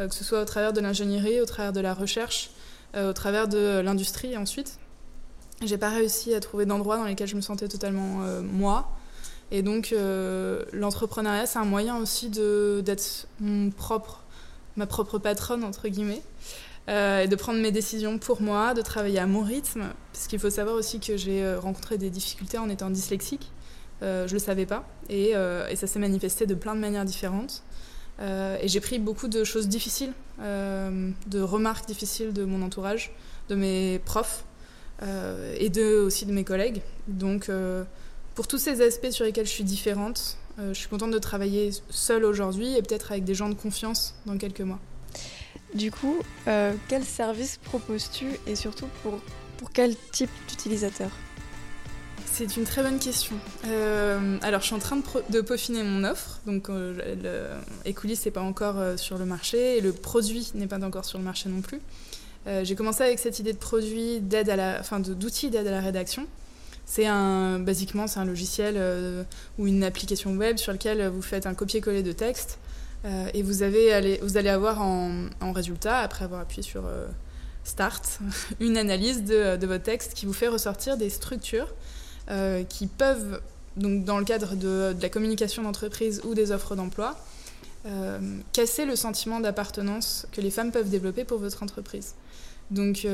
euh, 0.00 0.08
que 0.08 0.14
ce 0.14 0.24
soit 0.24 0.42
au 0.42 0.44
travers 0.44 0.72
de 0.72 0.80
l'ingénierie, 0.80 1.40
au 1.40 1.46
travers 1.46 1.72
de 1.72 1.80
la 1.80 1.94
recherche, 1.94 2.50
au 2.96 3.12
travers 3.12 3.48
de 3.48 3.80
l'industrie 3.80 4.36
ensuite. 4.36 4.78
J'ai 5.64 5.78
pas 5.78 5.88
réussi 5.88 6.32
à 6.32 6.38
trouver 6.38 6.64
d'endroits 6.64 6.96
dans 6.96 7.04
lesquels 7.04 7.26
je 7.26 7.34
me 7.34 7.40
sentais 7.40 7.66
totalement 7.66 8.20
moi. 8.42 8.88
Et 9.50 9.62
donc 9.62 9.92
l'entrepreneuriat, 10.72 11.46
c'est 11.46 11.58
un 11.58 11.64
moyen 11.64 11.96
aussi 11.96 12.28
d'être 12.30 13.26
propre 13.76 14.24
ma 14.76 14.86
propre 14.86 15.18
patronne, 15.18 15.64
entre 15.64 15.88
guillemets, 15.88 16.22
euh, 16.88 17.22
et 17.22 17.28
de 17.28 17.36
prendre 17.36 17.60
mes 17.60 17.72
décisions 17.72 18.18
pour 18.18 18.42
moi, 18.42 18.74
de 18.74 18.82
travailler 18.82 19.18
à 19.18 19.26
mon 19.26 19.42
rythme, 19.42 19.84
parce 20.12 20.26
qu'il 20.26 20.38
faut 20.38 20.50
savoir 20.50 20.76
aussi 20.76 21.00
que 21.00 21.16
j'ai 21.16 21.44
euh, 21.44 21.58
rencontré 21.58 21.98
des 21.98 22.10
difficultés 22.10 22.58
en 22.58 22.68
étant 22.68 22.90
dyslexique. 22.90 23.50
Je 24.02 24.32
le 24.32 24.38
savais 24.38 24.66
pas, 24.66 24.86
et, 25.08 25.30
et 25.70 25.76
ça 25.76 25.86
s'est 25.86 25.98
manifesté 25.98 26.46
de 26.46 26.54
plein 26.54 26.74
de 26.74 26.80
manières 26.80 27.04
différentes. 27.04 27.62
et 28.20 28.68
j'ai 28.68 28.80
pris 28.80 28.98
beaucoup 28.98 29.28
de 29.28 29.44
choses 29.44 29.68
difficiles, 29.68 30.12
de 30.38 31.40
remarques 31.40 31.86
difficiles 31.86 32.32
de 32.32 32.44
mon 32.44 32.62
entourage, 32.62 33.12
de 33.48 33.54
mes 33.54 34.00
profs 34.04 34.44
et 35.02 35.68
de, 35.70 36.00
aussi 36.00 36.26
de 36.26 36.32
mes 36.32 36.44
collègues. 36.44 36.82
Donc, 37.08 37.50
pour 38.34 38.46
tous 38.46 38.58
ces 38.58 38.82
aspects 38.82 39.10
sur 39.10 39.24
lesquels 39.24 39.46
je 39.46 39.52
suis 39.52 39.64
différente, 39.64 40.36
je 40.58 40.74
suis 40.74 40.88
contente 40.88 41.10
de 41.10 41.18
travailler 41.18 41.70
seule 41.90 42.24
aujourd'hui 42.24 42.76
et 42.76 42.82
peut-être 42.82 43.12
avec 43.12 43.24
des 43.24 43.34
gens 43.34 43.48
de 43.48 43.54
confiance 43.54 44.14
dans 44.26 44.36
quelques 44.36 44.60
mois. 44.60 44.80
Du 45.74 45.90
coup, 45.90 46.20
euh, 46.46 46.72
quel 46.88 47.02
service 47.02 47.56
proposes-tu 47.56 48.26
et 48.46 48.54
surtout 48.54 48.86
pour, 49.02 49.18
pour 49.58 49.72
quel 49.72 49.96
type 50.12 50.30
d'utilisateur? 50.48 51.10
C'est 52.34 52.56
une 52.56 52.64
très 52.64 52.82
bonne 52.82 52.98
question. 52.98 53.36
Euh, 53.66 54.38
alors, 54.42 54.60
je 54.60 54.66
suis 54.66 54.74
en 54.74 54.78
train 54.78 54.96
de, 55.30 55.40
peaufiner 55.40 55.82
mon 55.82 56.04
offre. 56.04 56.40
Donc, 56.46 56.68
euh, 56.68 57.60
Ecoulis 57.86 58.18
n'est 58.24 58.30
pas 58.30 58.42
encore 58.42 58.78
euh, 58.78 58.96
sur 58.96 59.18
le 59.18 59.24
marché 59.24 59.78
et 59.78 59.80
le 59.80 59.92
produit 59.92 60.50
n'est 60.54 60.66
pas 60.66 60.82
encore 60.84 61.04
sur 61.04 61.18
le 61.18 61.24
marché 61.24 61.48
non 61.48 61.60
plus. 61.60 61.80
J'ai 62.62 62.74
commencé 62.74 63.02
avec 63.02 63.20
cette 63.20 63.38
idée 63.38 63.54
de 63.54 63.58
produit 63.58 64.20
d'aide 64.20 64.50
à 64.50 64.56
la, 64.56 64.76
enfin, 64.78 65.00
d'outils 65.00 65.48
d'aide 65.48 65.66
à 65.66 65.70
la 65.70 65.80
rédaction. 65.80 66.26
C'est 66.84 67.06
un, 67.06 67.58
basiquement, 67.58 68.06
c'est 68.06 68.20
un 68.20 68.26
logiciel 68.26 68.78
ou 69.58 69.66
une 69.66 69.82
application 69.82 70.34
web 70.34 70.58
sur 70.58 70.70
lequel 70.72 71.08
vous 71.08 71.22
faites 71.22 71.46
un 71.46 71.54
copier-coller 71.54 72.02
de 72.02 72.12
texte 72.12 72.58
euh, 73.04 73.28
et 73.34 73.42
vous, 73.42 73.62
avez, 73.62 74.18
vous 74.22 74.36
allez 74.36 74.48
avoir 74.48 74.80
en, 74.80 75.52
résultat, 75.52 75.98
après 75.98 76.24
avoir 76.24 76.40
appuyé 76.40 76.62
sur 76.62 76.86
euh, 76.86 77.06
Start, 77.64 78.20
une 78.60 78.76
analyse 78.76 79.24
de, 79.24 79.64
votre 79.66 79.82
texte 79.82 80.14
qui 80.14 80.26
vous 80.26 80.32
fait 80.32 80.48
ressortir 80.48 80.96
des 80.96 81.10
structures 81.10 81.68
euh, 81.68 81.72
qui 82.68 82.86
peuvent, 82.86 83.40
donc 83.76 84.04
dans 84.04 84.18
le 84.18 84.24
cadre 84.24 84.54
de, 84.54 84.94
la 85.00 85.08
communication 85.08 85.62
d'entreprise 85.62 86.22
ou 86.24 86.34
des 86.34 86.52
offres 86.52 86.74
d'emploi, 86.76 87.16
casser 88.52 88.86
le 88.86 88.96
sentiment 88.96 89.40
d'appartenance 89.40 90.26
que 90.32 90.40
les 90.40 90.50
femmes 90.50 90.72
peuvent 90.72 90.88
développer 90.88 91.24
pour 91.24 91.38
votre 91.38 91.62
entreprise. 91.62 92.14
Donc, 92.70 93.06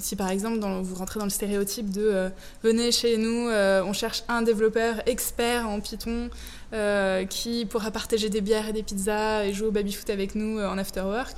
si 0.00 0.16
par 0.16 0.30
exemple 0.30 0.58
vous 0.82 0.94
rentrez 0.94 1.18
dans 1.18 1.26
le 1.26 1.30
stéréotype 1.30 1.90
de 1.90 2.30
venez 2.62 2.90
chez 2.90 3.18
nous, 3.18 3.50
on 3.50 3.92
cherche 3.92 4.24
un 4.28 4.40
développeur 4.40 5.02
expert 5.06 5.68
en 5.68 5.80
Python 5.80 6.30
euh, 6.74 7.24
qui 7.24 7.64
pourra 7.64 7.90
partager 7.90 8.28
des 8.28 8.42
bières 8.42 8.68
et 8.68 8.74
des 8.74 8.82
pizzas 8.82 9.46
et 9.46 9.54
jouer 9.54 9.68
au 9.68 9.70
baby-foot 9.70 10.10
avec 10.10 10.34
nous 10.34 10.58
euh, 10.58 10.68
en 10.68 10.76
after 10.76 11.00
work. 11.00 11.34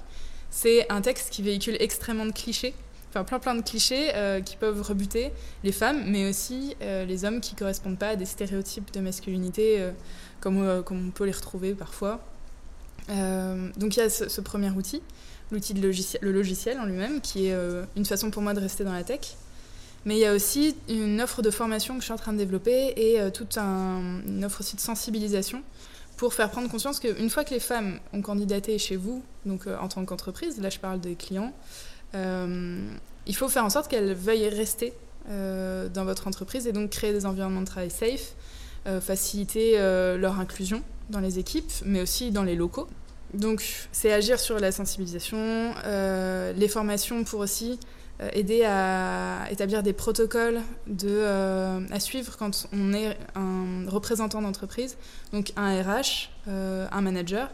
C'est 0.51 0.91
un 0.91 1.03
texte 1.03 1.31
qui 1.31 1.43
véhicule 1.43 1.77
extrêmement 1.79 2.27
de 2.27 2.33
clichés, 2.33 2.75
enfin 3.11 3.25
plein 3.25 3.39
plein 3.39 3.55
de 3.55 3.63
clichés 3.63 4.15
euh, 4.15 4.41
qui 4.41 4.57
peuvent 4.57 4.81
rebuter 4.83 5.33
les 5.65 5.73
femmes, 5.73 6.05
mais 6.07 6.29
aussi 6.29 6.77
les 6.81 7.25
hommes 7.25 7.41
qui 7.41 7.55
correspondent 7.55 7.99
pas 7.99 8.11
à 8.11 8.17
des 8.17 8.25
stéréotypes 8.25 8.93
de 8.93 9.01
masculinité 9.01 9.91
comme, 10.41 10.83
comme 10.85 11.09
on 11.09 11.11
peut 11.11 11.25
les 11.25 11.33
retrouver 11.33 11.75
parfois. 11.75 12.21
donc 13.09 13.97
il 13.97 13.99
y 13.99 14.03
a 14.03 14.11
ce, 14.11 14.41
premier 14.41 14.71
outil, 14.71 15.03
l'outil 15.51 15.75
de 15.75 15.83
logiciel, 15.83 16.23
le 16.23 16.33
logiciel 16.33 16.79
en 16.79 16.85
lui-même, 16.85 17.21
qui 17.21 17.47
est 17.47 17.57
une 17.97 18.07
façon 18.07 18.31
pour 18.31 18.43
moi 18.43 18.55
de 18.55 18.61
rester 18.61 18.85
dans 18.85 18.93
la 18.93 19.05
tech. 19.05 19.37
Mais 20.05 20.17
il 20.17 20.21
y 20.21 20.27
a 20.27 20.33
aussi 20.33 20.75
une 20.89 21.21
offre 21.21 21.43
de 21.43 21.51
formation 21.51 21.95
que 21.95 22.01
je 22.01 22.05
suis 22.05 22.13
en 22.13 22.17
train 22.17 22.33
de 22.33 22.39
développer 22.39 22.95
et 22.97 23.21
euh, 23.21 23.31
toute 23.31 23.59
une 23.59 24.45
offre 24.45 24.61
aussi 24.61 24.77
de 24.77 24.81
sensibilisation 24.81 25.63
pour 26.17 26.33
faire 26.35 26.51
prendre 26.51 26.71
conscience 26.71 27.01
qu'une 27.01 27.31
fois 27.31 27.45
que 27.45 27.53
les 27.53 27.61
femmes 27.61 27.99
ont 28.13 28.23
candidaté 28.23 28.79
chez 28.79 28.97
vous, 28.97 29.23
donc 29.47 29.67
euh, 29.67 29.77
en 29.79 29.89
tant 29.89 30.05
qu'entreprise, 30.05 30.61
là 30.61 30.71
je 30.71 30.79
parle 30.79 31.01
des 31.01 31.15
clients, 31.15 31.53
euh, 31.53 31.53
il 32.15 33.37
faut 33.37 33.49
faire 33.49 33.65
en 33.65 33.71
sorte 33.71 33.89
qu'elles 33.89 34.15
veuillent 34.15 34.49
rester 34.49 34.93
dans 35.29 36.05
votre 36.05 36.27
entreprise 36.27 36.67
et 36.67 36.73
donc 36.73 36.91
créer 36.91 37.13
des 37.13 37.27
environnements 37.27 37.61
de 37.61 37.67
travail 37.67 37.91
safe, 37.91 38.35
faciliter 39.01 39.77
leur 40.19 40.41
inclusion 40.41 40.83
dans 41.11 41.21
les 41.21 41.39
équipes, 41.39 41.71
mais 41.85 42.01
aussi 42.01 42.31
dans 42.31 42.43
les 42.43 42.57
locaux. 42.57 42.89
Donc 43.35 43.89
c'est 43.93 44.13
agir 44.13 44.41
sur 44.41 44.59
la 44.59 44.73
sensibilisation, 44.73 45.75
les 45.85 46.69
formations 46.69 47.23
pour 47.25 47.41
aussi 47.41 47.79
euh, 48.21 48.29
aider 48.33 48.65
à 48.65 49.47
établir 49.51 49.83
des 49.83 49.95
protocoles 49.95 50.61
euh, 51.05 51.81
à 51.91 52.01
suivre 52.01 52.37
quand 52.37 52.69
on 52.73 52.93
est 52.93 53.17
un 53.35 53.89
représentant 53.89 54.43
d'entreprise, 54.43 54.99
donc 55.33 55.53
un 55.57 55.81
RH, 55.81 56.29
euh, 56.49 56.87
un 56.93 57.01
manager, 57.01 57.49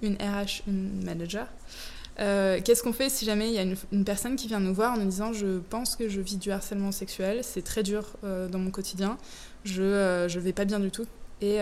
une 0.00 0.14
RH, 0.14 0.62
une 0.66 1.04
manager. 1.04 1.46
Qu'est-ce 2.18 2.82
qu'on 2.82 2.92
fait 2.92 3.08
si 3.08 3.24
jamais 3.24 3.48
il 3.48 3.54
y 3.54 3.58
a 3.58 3.64
une, 3.92 4.04
personne 4.04 4.36
qui 4.36 4.48
vient 4.48 4.60
nous 4.60 4.74
voir 4.74 4.94
en 4.94 4.96
nous 4.96 5.08
disant 5.08 5.32
je 5.32 5.58
pense 5.70 5.94
que 5.94 6.08
je 6.08 6.20
vis 6.20 6.36
du 6.36 6.50
harcèlement 6.50 6.90
sexuel, 6.90 7.40
c'est 7.42 7.62
très 7.62 7.82
dur 7.82 8.16
dans 8.22 8.58
mon 8.58 8.70
quotidien, 8.70 9.18
je 9.64 10.24
ne 10.24 10.40
vais 10.40 10.52
pas 10.52 10.64
bien 10.64 10.80
du 10.80 10.90
tout. 10.90 11.06
Et 11.40 11.58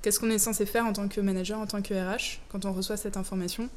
qu'est-ce 0.00 0.20
qu'on 0.20 0.30
est 0.30 0.38
censé 0.38 0.64
faire 0.64 0.86
en 0.86 0.92
tant 0.92 1.08
que 1.08 1.20
manager, 1.20 1.58
en 1.58 1.66
tant 1.66 1.82
que 1.82 1.92
RH, 1.92 2.40
quand 2.50 2.64
on 2.66 2.72
reçoit 2.72 2.96
cette 2.96 3.16
information? 3.16 3.68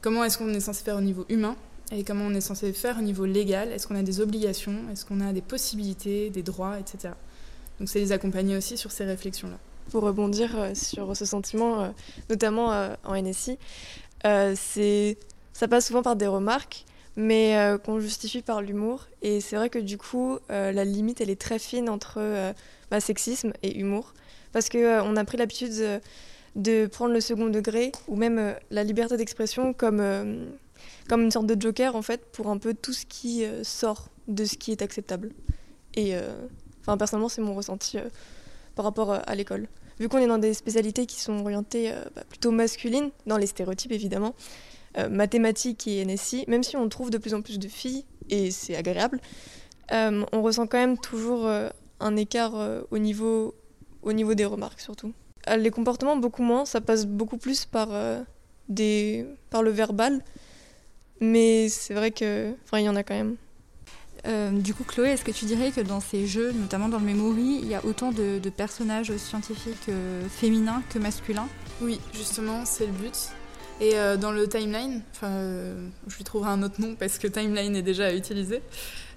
Comment 0.00 0.24
est-ce 0.24 0.38
qu'on 0.38 0.48
est 0.54 0.60
censé 0.60 0.82
faire 0.82 0.96
au 0.96 1.02
niveau 1.02 1.26
humain? 1.28 1.56
Et 1.90 2.04
comment 2.04 2.24
on 2.26 2.34
est 2.34 2.40
censé 2.40 2.72
faire 2.72 2.98
au 2.98 3.02
niveau 3.02 3.24
légal? 3.24 3.72
Est-ce 3.72 3.88
qu'on 3.88 3.96
a 3.96 4.02
des 4.02 4.20
obligations? 4.20 4.76
Est-ce 4.92 5.04
qu'on 5.04 5.20
a 5.20 5.32
des 5.32 5.40
possibilités, 5.40 6.30
des 6.30 6.42
droits, 6.42 6.78
etc. 6.78 7.14
Donc 7.78 7.88
c'est 7.88 7.98
les 7.98 8.12
accompagner 8.12 8.56
aussi 8.56 8.76
sur 8.76 8.92
ces 8.92 9.04
réflexions-là. 9.04 9.58
Pour 9.90 10.02
rebondir 10.02 10.50
euh, 10.54 10.74
sur 10.74 11.16
ce 11.16 11.24
sentiment, 11.24 11.82
euh, 11.82 11.88
notamment 12.28 12.72
euh, 12.72 12.94
en 13.04 13.20
NSI, 13.20 13.58
c'est 14.24 15.18
ça 15.52 15.68
passe 15.68 15.86
souvent 15.86 16.02
par 16.02 16.16
des 16.16 16.26
remarques, 16.26 16.84
mais 17.16 17.56
qu'on 17.84 18.00
justifie 18.00 18.42
par 18.42 18.62
l'humour. 18.62 19.06
Et 19.22 19.40
c'est 19.40 19.56
vrai 19.56 19.70
que 19.70 19.78
du 19.78 19.98
coup, 19.98 20.38
la 20.48 20.84
limite, 20.84 21.20
elle 21.20 21.30
est 21.30 21.40
très 21.40 21.58
fine 21.58 21.88
entre 21.88 22.54
bah, 22.90 23.00
sexisme 23.00 23.52
et 23.62 23.78
humour. 23.78 24.14
Parce 24.52 24.68
qu'on 24.68 25.16
a 25.16 25.24
pris 25.24 25.36
l'habitude 25.36 26.00
de 26.56 26.86
prendre 26.86 27.12
le 27.12 27.20
second 27.20 27.48
degré, 27.48 27.92
ou 28.06 28.16
même 28.16 28.54
la 28.70 28.84
liberté 28.84 29.16
d'expression 29.16 29.72
comme 29.72 30.00
comme 31.08 31.22
une 31.22 31.30
sorte 31.30 31.46
de 31.46 31.60
joker 31.60 31.96
en 31.96 32.02
fait 32.02 32.24
pour 32.32 32.48
un 32.48 32.58
peu 32.58 32.74
tout 32.74 32.92
ce 32.92 33.06
qui 33.06 33.44
euh, 33.44 33.64
sort 33.64 34.08
de 34.28 34.44
ce 34.44 34.56
qui 34.56 34.72
est 34.72 34.82
acceptable. 34.82 35.32
Et 35.94 36.14
euh, 36.14 36.46
enfin 36.82 36.96
personnellement 36.96 37.28
c'est 37.28 37.40
mon 37.40 37.54
ressenti 37.54 37.98
euh, 37.98 38.08
par 38.74 38.84
rapport 38.84 39.12
à 39.12 39.34
l'école. 39.34 39.66
Vu 40.00 40.08
qu'on 40.08 40.18
est 40.18 40.26
dans 40.26 40.38
des 40.38 40.54
spécialités 40.54 41.06
qui 41.06 41.20
sont 41.20 41.40
orientées 41.40 41.92
bah, 42.14 42.22
plutôt 42.28 42.50
masculines, 42.50 43.10
dans 43.26 43.36
les 43.36 43.46
stéréotypes 43.46 43.92
évidemment, 43.92 44.34
mathématiques 45.10 45.86
et 45.86 46.04
NSI, 46.04 46.44
même 46.48 46.62
si 46.62 46.76
on 46.76 46.88
trouve 46.88 47.10
de 47.10 47.18
plus 47.18 47.34
en 47.34 47.42
plus 47.42 47.58
de 47.58 47.68
filles 47.68 48.04
et 48.30 48.50
c'est 48.50 48.74
agréable, 48.74 49.20
on 49.90 50.42
ressent 50.42 50.66
quand 50.66 50.78
même 50.78 50.98
toujours 50.98 51.48
un 52.00 52.16
écart 52.16 52.54
au, 52.90 52.98
niveau, 52.98 53.54
au 54.02 54.12
niveau 54.12 54.34
des 54.34 54.44
remarques 54.44 54.80
surtout. 54.80 55.12
Les 55.56 55.70
comportements 55.70 56.16
beaucoup 56.16 56.42
moins, 56.42 56.64
ça 56.64 56.80
passe 56.80 57.06
beaucoup 57.06 57.38
plus 57.38 57.64
par, 57.64 57.90
des, 58.68 59.26
par 59.50 59.62
le 59.62 59.70
verbal 59.70 60.22
mais 61.20 61.68
c'est 61.68 61.94
vrai 61.94 62.10
que, 62.10 62.54
il 62.72 62.80
y 62.80 62.88
en 62.88 62.96
a 62.96 63.02
quand 63.02 63.14
même. 63.14 63.36
Euh, 64.26 64.50
du 64.50 64.74
coup, 64.74 64.84
Chloé, 64.84 65.10
est-ce 65.10 65.24
que 65.24 65.30
tu 65.30 65.44
dirais 65.44 65.70
que 65.70 65.80
dans 65.80 66.00
ces 66.00 66.26
jeux, 66.26 66.52
notamment 66.52 66.88
dans 66.88 66.98
le 66.98 67.04
Memory, 67.04 67.60
il 67.62 67.68
y 67.68 67.74
a 67.74 67.84
autant 67.84 68.12
de, 68.12 68.40
personnages 68.50 69.16
scientifiques 69.16 69.88
euh, 69.88 70.26
féminins 70.28 70.82
que 70.90 70.98
masculins? 70.98 71.48
Oui, 71.80 72.00
justement, 72.12 72.64
c'est 72.64 72.86
le 72.86 72.92
but. 72.92 73.14
Et 73.80 73.94
euh, 73.94 74.16
dans 74.16 74.32
le 74.32 74.48
timeline, 74.48 75.02
je 75.22 76.16
lui 76.16 76.24
trouverai 76.24 76.50
un 76.50 76.62
autre 76.62 76.80
nom 76.80 76.96
parce 76.98 77.18
que 77.18 77.28
timeline 77.28 77.76
est 77.76 77.82
déjà 77.82 78.12
utilisé. 78.12 78.60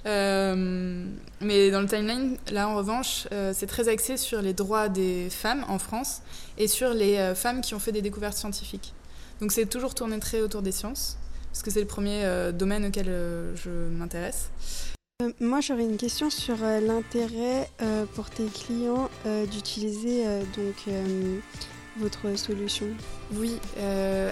mais 0.06 1.72
dans 1.72 1.82
le 1.82 1.88
timeline, 1.88 2.38
là 2.52 2.70
en 2.70 2.76
revanche, 2.76 3.28
c'est 3.54 3.68
très 3.68 3.88
axé 3.90 4.18
sur 4.18 4.42
les 4.42 4.54
droits 4.54 4.88
des 4.88 5.30
femmes 5.32 5.66
en 5.68 5.80
France 5.80 6.22
et 6.60 6.68
sur 6.68 6.94
les 6.94 7.34
femmes 7.34 7.62
qui 7.62 7.74
ont 7.74 7.80
fait 7.80 7.92
des 7.92 8.04
découvertes 8.04 8.38
scientifiques. 8.38 8.94
Donc 9.40 9.52
c'est 9.52 9.66
toujours 9.66 9.96
tourné 9.96 10.20
très 10.20 10.42
autour 10.42 10.62
des 10.62 10.72
sciences 10.72 11.18
parce 11.52 11.64
que 11.64 11.72
c'est 11.72 11.82
le 11.82 11.88
premier 11.88 12.24
domaine 12.54 12.86
auquel 12.86 13.08
je 13.56 13.72
m'intéresse. 13.98 14.52
Euh, 15.22 15.32
moi, 15.40 15.62
j'aurais 15.62 15.84
une 15.84 15.98
question 15.98 16.30
sur 16.30 16.58
l'intérêt 16.58 17.70
pour 18.16 18.30
tes 18.30 18.46
clients 18.46 19.10
d'utiliser 19.52 20.26
donc 20.56 20.96
votre 21.98 22.38
solution. 22.38 22.88
Oui, 23.34 23.60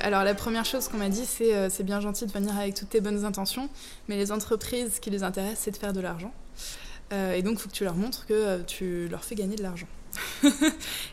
alors 0.03 0.23
la 0.23 0.33
première 0.33 0.65
chose 0.65 0.87
qu'on 0.87 0.97
m'a 0.97 1.09
dit, 1.09 1.25
c'est 1.25 1.69
c'est 1.69 1.83
bien 1.83 1.99
gentil 1.99 2.25
de 2.25 2.31
venir 2.31 2.57
avec 2.57 2.73
toutes 2.73 2.89
tes 2.89 3.01
bonnes 3.01 3.25
intentions, 3.25 3.69
mais 4.07 4.17
les 4.17 4.31
entreprises 4.31 4.99
qui 4.99 5.09
les 5.09 5.23
intéressent, 5.23 5.59
c'est 5.63 5.71
de 5.71 5.77
faire 5.77 5.93
de 5.93 6.01
l'argent. 6.01 6.33
et 7.11 7.41
donc, 7.41 7.53
il 7.53 7.59
faut 7.59 7.69
que 7.69 7.75
tu 7.75 7.83
leur 7.83 7.95
montres 7.95 8.25
que 8.25 8.61
tu 8.63 9.07
leur 9.09 9.23
fais 9.23 9.35
gagner 9.35 9.55
de 9.55 9.63
l'argent. 9.63 9.87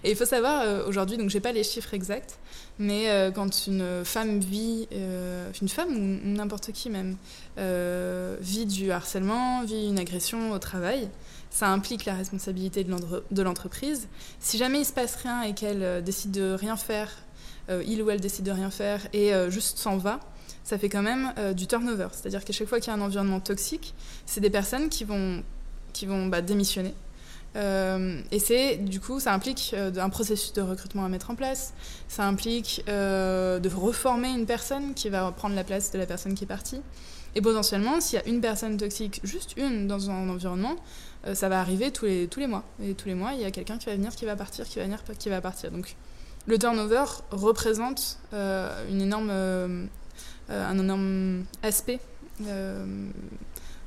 Et 0.04 0.10
il 0.10 0.16
faut 0.16 0.25
savoir 0.25 0.86
aujourd'hui, 0.86 1.16
donc 1.16 1.30
j'ai 1.30 1.40
pas 1.40 1.52
les 1.52 1.64
chiffres 1.64 1.94
exacts, 1.94 2.38
mais 2.78 3.08
euh, 3.10 3.30
quand 3.30 3.66
une 3.66 4.04
femme 4.04 4.38
vit, 4.40 4.86
euh, 4.92 5.50
une 5.62 5.68
femme 5.68 5.96
ou 5.96 6.28
n'importe 6.28 6.72
qui 6.72 6.90
même, 6.90 7.16
euh, 7.58 8.36
vit 8.40 8.66
du 8.66 8.90
harcèlement, 8.90 9.64
vit 9.64 9.86
une 9.86 9.98
agression 9.98 10.52
au 10.52 10.58
travail, 10.58 11.08
ça 11.50 11.68
implique 11.68 12.04
la 12.04 12.14
responsabilité 12.14 12.84
de 12.84 13.42
l'entreprise. 13.42 14.08
Si 14.40 14.58
jamais 14.58 14.80
il 14.80 14.84
se 14.84 14.92
passe 14.92 15.16
rien 15.16 15.42
et 15.42 15.54
qu'elle 15.54 16.04
décide 16.04 16.32
de 16.32 16.52
rien 16.52 16.76
faire, 16.76 17.10
il 17.86 18.02
ou 18.02 18.10
elle 18.10 18.20
décide 18.20 18.44
de 18.44 18.50
rien 18.50 18.70
faire 18.70 19.06
et 19.14 19.32
juste 19.48 19.78
s'en 19.78 19.96
va, 19.96 20.20
ça 20.64 20.76
fait 20.76 20.90
quand 20.90 21.02
même 21.02 21.32
du 21.54 21.66
turnover. 21.66 22.08
C'est-à-dire 22.12 22.44
qu'à 22.44 22.52
chaque 22.52 22.68
fois 22.68 22.78
qu'il 22.78 22.92
y 22.92 22.94
a 22.94 22.98
un 22.98 23.00
environnement 23.00 23.40
toxique, 23.40 23.94
c'est 24.26 24.42
des 24.42 24.50
personnes 24.50 24.90
qui 24.90 25.04
vont, 25.04 25.42
qui 25.94 26.04
vont 26.04 26.26
bah, 26.26 26.42
démissionner 26.42 26.94
et 27.56 28.38
c'est 28.38 28.76
du 28.76 29.00
coup, 29.00 29.18
ça 29.18 29.32
implique 29.32 29.75
un 29.75 30.10
processus 30.10 30.52
de 30.52 30.60
recrutement 30.60 31.04
à 31.04 31.08
mettre 31.08 31.30
en 31.30 31.34
place. 31.34 31.72
Ça 32.08 32.25
implique 32.25 32.82
de 32.86 33.75
reformer 33.75 34.28
une 34.28 34.46
personne 34.46 34.94
qui 34.94 35.08
va 35.08 35.32
prendre 35.32 35.54
la 35.54 35.64
place 35.64 35.90
de 35.90 35.98
la 35.98 36.06
personne 36.06 36.34
qui 36.34 36.44
est 36.44 36.48
partie. 36.48 36.80
Et 37.34 37.40
potentiellement, 37.40 38.00
s'il 38.00 38.18
y 38.18 38.22
a 38.22 38.26
une 38.26 38.40
personne 38.40 38.76
toxique, 38.76 39.20
juste 39.22 39.54
une 39.56 39.86
dans 39.86 40.10
un 40.10 40.28
environnement, 40.28 40.76
ça 41.34 41.48
va 41.48 41.60
arriver 41.60 41.90
tous 41.90 42.04
les, 42.04 42.28
tous 42.28 42.40
les 42.40 42.46
mois. 42.46 42.64
Et 42.82 42.94
tous 42.94 43.08
les 43.08 43.14
mois, 43.14 43.32
il 43.32 43.40
y 43.40 43.44
a 43.44 43.50
quelqu'un 43.50 43.78
qui 43.78 43.86
va 43.86 43.94
venir, 43.94 44.14
qui 44.14 44.26
va 44.26 44.36
partir, 44.36 44.66
qui 44.66 44.78
va 44.78 44.84
venir, 44.84 45.02
qui 45.18 45.28
va 45.28 45.40
partir. 45.40 45.70
Donc 45.70 45.96
le 46.46 46.58
turnover 46.58 47.04
représente 47.30 48.18
une 48.32 49.00
énorme 49.00 49.88
euh, 50.50 50.70
un 50.70 50.78
énorme 50.78 51.44
aspect, 51.64 51.98
euh, 52.46 52.84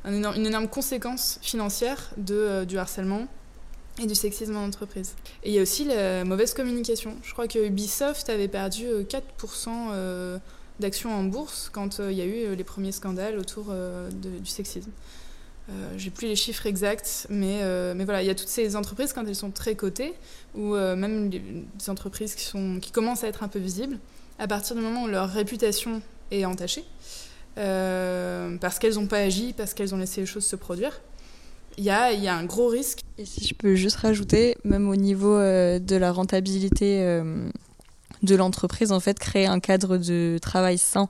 une 0.05 0.45
énorme 0.45 0.67
conséquence 0.67 1.39
financière 1.41 2.11
euh, 2.29 2.65
du 2.65 2.77
harcèlement 2.77 3.27
et 3.99 4.05
du 4.05 4.15
sexisme 4.15 4.55
en 4.55 4.65
entreprise. 4.65 5.13
Et 5.43 5.49
il 5.49 5.55
y 5.55 5.59
a 5.59 5.61
aussi 5.61 5.85
la 5.85 6.23
mauvaise 6.23 6.53
communication. 6.53 7.15
Je 7.23 7.33
crois 7.33 7.47
que 7.47 7.59
Ubisoft 7.59 8.29
avait 8.29 8.47
perdu 8.47 8.85
4% 8.85 10.39
d'actions 10.79 11.13
en 11.13 11.23
bourse 11.23 11.69
quand 11.71 11.99
il 11.99 12.13
y 12.13 12.21
a 12.21 12.25
eu 12.25 12.55
les 12.55 12.63
premiers 12.63 12.91
scandales 12.91 13.37
autour 13.37 13.73
du 14.11 14.49
sexisme. 14.49 14.91
Euh, 15.69 15.93
J'ai 15.97 16.09
plus 16.09 16.27
les 16.27 16.35
chiffres 16.35 16.65
exacts, 16.65 17.27
mais, 17.29 17.61
mais 17.95 18.05
voilà, 18.05 18.23
il 18.23 18.27
y 18.27 18.31
a 18.31 18.35
toutes 18.35 18.47
ces 18.47 18.75
entreprises 18.75 19.13
quand 19.13 19.25
elles 19.27 19.35
sont 19.35 19.51
très 19.51 19.75
cotées, 19.75 20.13
ou 20.55 20.75
même 20.75 21.29
des 21.29 21.89
entreprises 21.89 22.35
qui, 22.35 22.45
sont, 22.45 22.79
qui 22.81 22.91
commencent 22.91 23.23
à 23.23 23.27
être 23.27 23.43
un 23.43 23.49
peu 23.49 23.59
visibles, 23.59 23.99
à 24.39 24.47
partir 24.47 24.75
du 24.75 24.81
moment 24.81 25.03
où 25.03 25.07
leur 25.07 25.29
réputation 25.29 26.01
et 26.31 26.45
entachées, 26.45 26.85
euh, 27.57 28.57
parce 28.57 28.79
qu'elles 28.79 28.95
n'ont 28.95 29.07
pas 29.07 29.19
agi, 29.19 29.53
parce 29.55 29.73
qu'elles 29.73 29.93
ont 29.93 29.97
laissé 29.97 30.21
les 30.21 30.27
choses 30.27 30.45
se 30.45 30.55
produire. 30.55 31.01
Il 31.79 31.85
y 31.85 31.89
a, 31.89 32.35
un 32.35 32.43
gros 32.43 32.67
risque. 32.67 32.99
Et 33.17 33.25
si 33.25 33.47
je 33.47 33.55
peux 33.55 33.73
juste 33.73 33.95
rajouter, 33.95 34.57
même 34.65 34.89
au 34.89 34.97
niveau 34.97 35.33
euh, 35.33 35.79
de 35.79 35.95
la 35.95 36.11
rentabilité 36.11 37.01
euh, 37.01 37.49
de 38.21 38.35
l'entreprise, 38.35 38.91
en 38.91 38.99
fait, 38.99 39.17
créer 39.17 39.45
un 39.45 39.61
cadre 39.61 39.97
de 39.97 40.37
travail 40.41 40.77
sain 40.77 41.07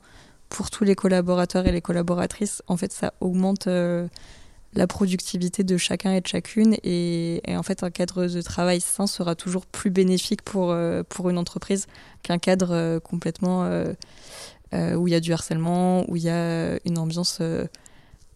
pour 0.48 0.70
tous 0.70 0.84
les 0.84 0.96
collaborateurs 0.96 1.66
et 1.66 1.72
les 1.72 1.82
collaboratrices, 1.82 2.62
en 2.68 2.78
fait, 2.78 2.94
ça 2.94 3.14
augmente 3.20 3.68
la 3.68 4.88
productivité 4.88 5.64
de 5.64 5.78
chacun 5.78 6.14
et 6.14 6.22
de 6.22 6.28
chacune. 6.28 6.76
Et, 6.84 7.42
en 7.48 7.64
fait, 7.64 7.84
un 7.84 7.90
cadre 7.90 8.28
de 8.28 8.42
travail 8.42 8.80
sain 8.80 9.08
sera 9.08 9.36
toujours 9.36 9.66
plus 9.66 9.90
bénéfique 9.90 10.44
pour, 10.44 10.76
pour 11.10 11.30
une 11.30 11.38
entreprise 11.38 11.88
qu'un 12.24 12.38
cadre 12.38 13.00
complètement 13.00 13.68
euh, 14.74 14.94
où 14.94 15.08
il 15.08 15.12
y 15.12 15.16
a 15.16 15.20
du 15.20 15.34
harcèlement, 15.34 16.08
où 16.10 16.16
il 16.16 16.22
y 16.22 16.30
a 16.30 16.78
une 16.86 17.00
ambiance 17.00 17.40
euh, 17.42 17.66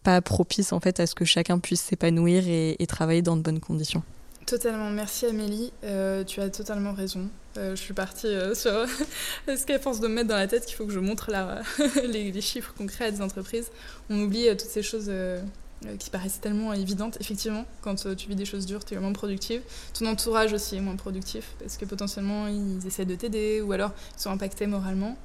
pas 0.04 0.20
propice 0.20 0.72
en 0.72 0.80
fait 0.80 1.00
à 1.00 1.06
ce 1.06 1.14
que 1.14 1.24
chacun 1.24 1.58
puisse 1.58 1.80
s'épanouir 1.80 2.44
et, 2.46 2.86
travailler 2.86 3.22
dans 3.22 3.36
de 3.36 3.42
bonnes 3.42 3.60
conditions. 3.60 4.02
Totalement, 4.46 4.90
merci 4.90 5.26
Amélie, 5.26 5.72
euh, 5.84 6.22
tu 6.22 6.40
as 6.40 6.50
totalement 6.50 6.92
raison. 6.92 7.28
je 7.56 7.74
suis 7.74 7.94
partie 7.94 8.28
sur 8.54 8.86
ce 9.48 9.66
qu'elle 9.66 9.80
pense 9.80 10.00
de 10.00 10.06
me 10.06 10.14
mettre 10.14 10.28
dans 10.28 10.36
la 10.36 10.46
tête 10.46 10.66
qu'il 10.66 10.76
faut 10.76 10.86
que 10.86 10.92
je 10.92 11.00
montre 11.00 11.32
les, 12.04 12.30
les, 12.30 12.40
chiffres 12.40 12.74
concrets 12.76 13.06
à 13.06 13.10
des 13.10 13.22
entreprises. 13.22 13.70
On 14.10 14.20
oublie 14.20 14.46
toutes 14.50 14.60
ces 14.60 14.82
choses 14.82 15.10
qui 15.98 16.10
paraissent 16.10 16.40
tellement 16.40 16.72
évidentes. 16.72 17.16
Effectivement, 17.20 17.64
quand 17.82 18.14
tu 18.16 18.28
vis 18.28 18.36
des 18.36 18.44
choses 18.44 18.66
dures, 18.66 18.84
tu 18.84 18.94
es 18.94 18.98
moins 18.98 19.12
productive. 19.12 19.62
Ton 19.98 20.06
entourage 20.06 20.52
aussi 20.52 20.76
est 20.76 20.80
moins 20.80 20.96
productif 20.96 21.54
parce 21.58 21.76
que 21.76 21.84
potentiellement 21.84 22.48
ils 22.48 22.86
essaient 22.86 23.04
de 23.04 23.14
t'aider 23.14 23.60
ou 23.60 23.72
alors 23.72 23.92
ils 24.16 24.22
sont 24.22 24.30
impactés 24.30 24.66
moralement. 24.66 25.16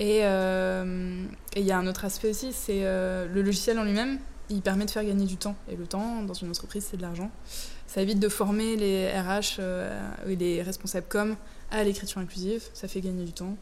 Euh, 0.00 1.24
et 1.54 1.60
il 1.60 1.66
y 1.66 1.72
a 1.72 1.78
un 1.78 1.86
autre 1.86 2.04
aspect 2.04 2.30
aussi, 2.30 2.52
c'est 2.52 2.84
euh, 2.84 3.26
le 3.28 3.42
logiciel 3.42 3.78
en 3.78 3.84
lui-même, 3.84 4.18
il 4.50 4.62
permet 4.62 4.84
de 4.84 4.90
faire 4.90 5.04
gagner 5.04 5.26
du 5.26 5.36
temps. 5.36 5.56
Et 5.70 5.76
le 5.76 5.86
temps, 5.86 6.22
dans 6.22 6.34
une 6.34 6.50
entreprise, 6.50 6.86
c'est 6.90 6.96
de 6.96 7.02
l'argent. 7.02 7.30
Ça 7.86 8.02
évite 8.02 8.18
de 8.18 8.28
former 8.28 8.76
les 8.76 9.08
RH 9.08 9.58
euh, 9.58 10.00
et 10.26 10.36
les 10.36 10.62
responsables 10.62 11.06
com 11.08 11.36
à 11.70 11.84
l'écriture 11.84 12.20
inclusive. 12.20 12.62
Ça 12.74 12.88
fait 12.88 13.00
gagner 13.00 13.24
du 13.24 13.32
temps. 13.32 13.56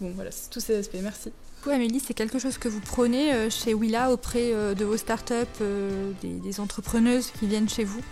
Bon, 0.00 0.10
voilà, 0.14 0.30
c'est 0.30 0.50
tous 0.50 0.60
ces 0.60 0.76
aspects. 0.76 0.96
Merci. 1.00 1.32
Oui, 1.66 1.72
Amélie, 1.72 2.00
c'est 2.00 2.14
quelque 2.14 2.38
chose 2.38 2.58
que 2.58 2.68
vous 2.68 2.80
prenez 2.80 3.48
chez 3.48 3.72
Willa 3.72 4.10
auprès 4.10 4.52
de 4.74 4.84
vos 4.84 4.98
startups, 4.98 5.62
des, 6.20 6.40
des 6.40 6.60
entrepreneuses 6.60 7.30
qui 7.30 7.46
viennent 7.46 7.68
chez 7.68 7.84
vous? 7.84 8.02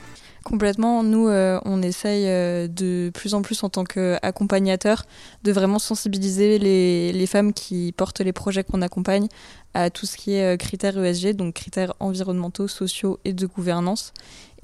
Complètement. 0.44 1.02
Nous, 1.02 1.28
euh, 1.28 1.61
on 1.64 1.83
essaye 1.83 2.26
euh, 2.26 2.66
de 2.66 3.11
plus 3.14 3.35
en 3.35 3.42
plus 3.42 3.62
en 3.62 3.68
tant 3.68 3.85
qu'accompagnateur 3.85 5.05
de 5.44 5.52
vraiment 5.52 5.78
sensibiliser 5.78 6.59
les, 6.59 7.26
femmes 7.26 7.52
qui 7.52 7.92
portent 7.96 8.20
les 8.20 8.33
projets 8.33 8.64
qu'on 8.64 8.83
accompagne 8.83 9.28
à 9.74 9.88
tout 9.90 10.05
ce 10.05 10.16
qui 10.16 10.35
est 10.35 10.55
euh, 10.55 10.57
critères 10.57 11.02
ESG, 11.02 11.35
donc 11.37 11.55
critères 11.55 11.94
environnementaux, 12.00 12.66
sociaux 12.66 13.20
et 13.24 13.33
de 13.33 13.46
gouvernance. 13.46 14.12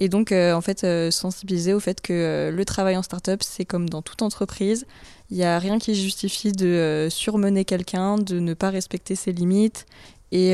Et 0.01 0.09
donc, 0.09 0.31
en 0.31 0.61
fait, 0.61 0.85
sensibiliser 1.11 1.73
au 1.73 1.81
fait 1.81 1.99
que 1.99 2.49
le 2.55 2.65
travail 2.65 2.95
en 2.95 3.01
start-up, 3.01 3.41
c'est 3.43 3.65
comme 3.65 3.89
dans 3.89 4.01
toute 4.01 4.21
entreprise. 4.21 4.85
Il 5.29 5.35
n'y 5.35 5.43
a 5.43 5.59
rien 5.59 5.77
qui 5.77 5.93
justifie 5.93 6.53
de 6.53 7.09
surmener 7.11 7.65
quelqu'un, 7.65 8.17
de 8.17 8.39
ne 8.39 8.53
pas 8.53 8.69
respecter 8.69 9.15
ses 9.15 9.33
limites 9.33 9.85
et, 10.31 10.51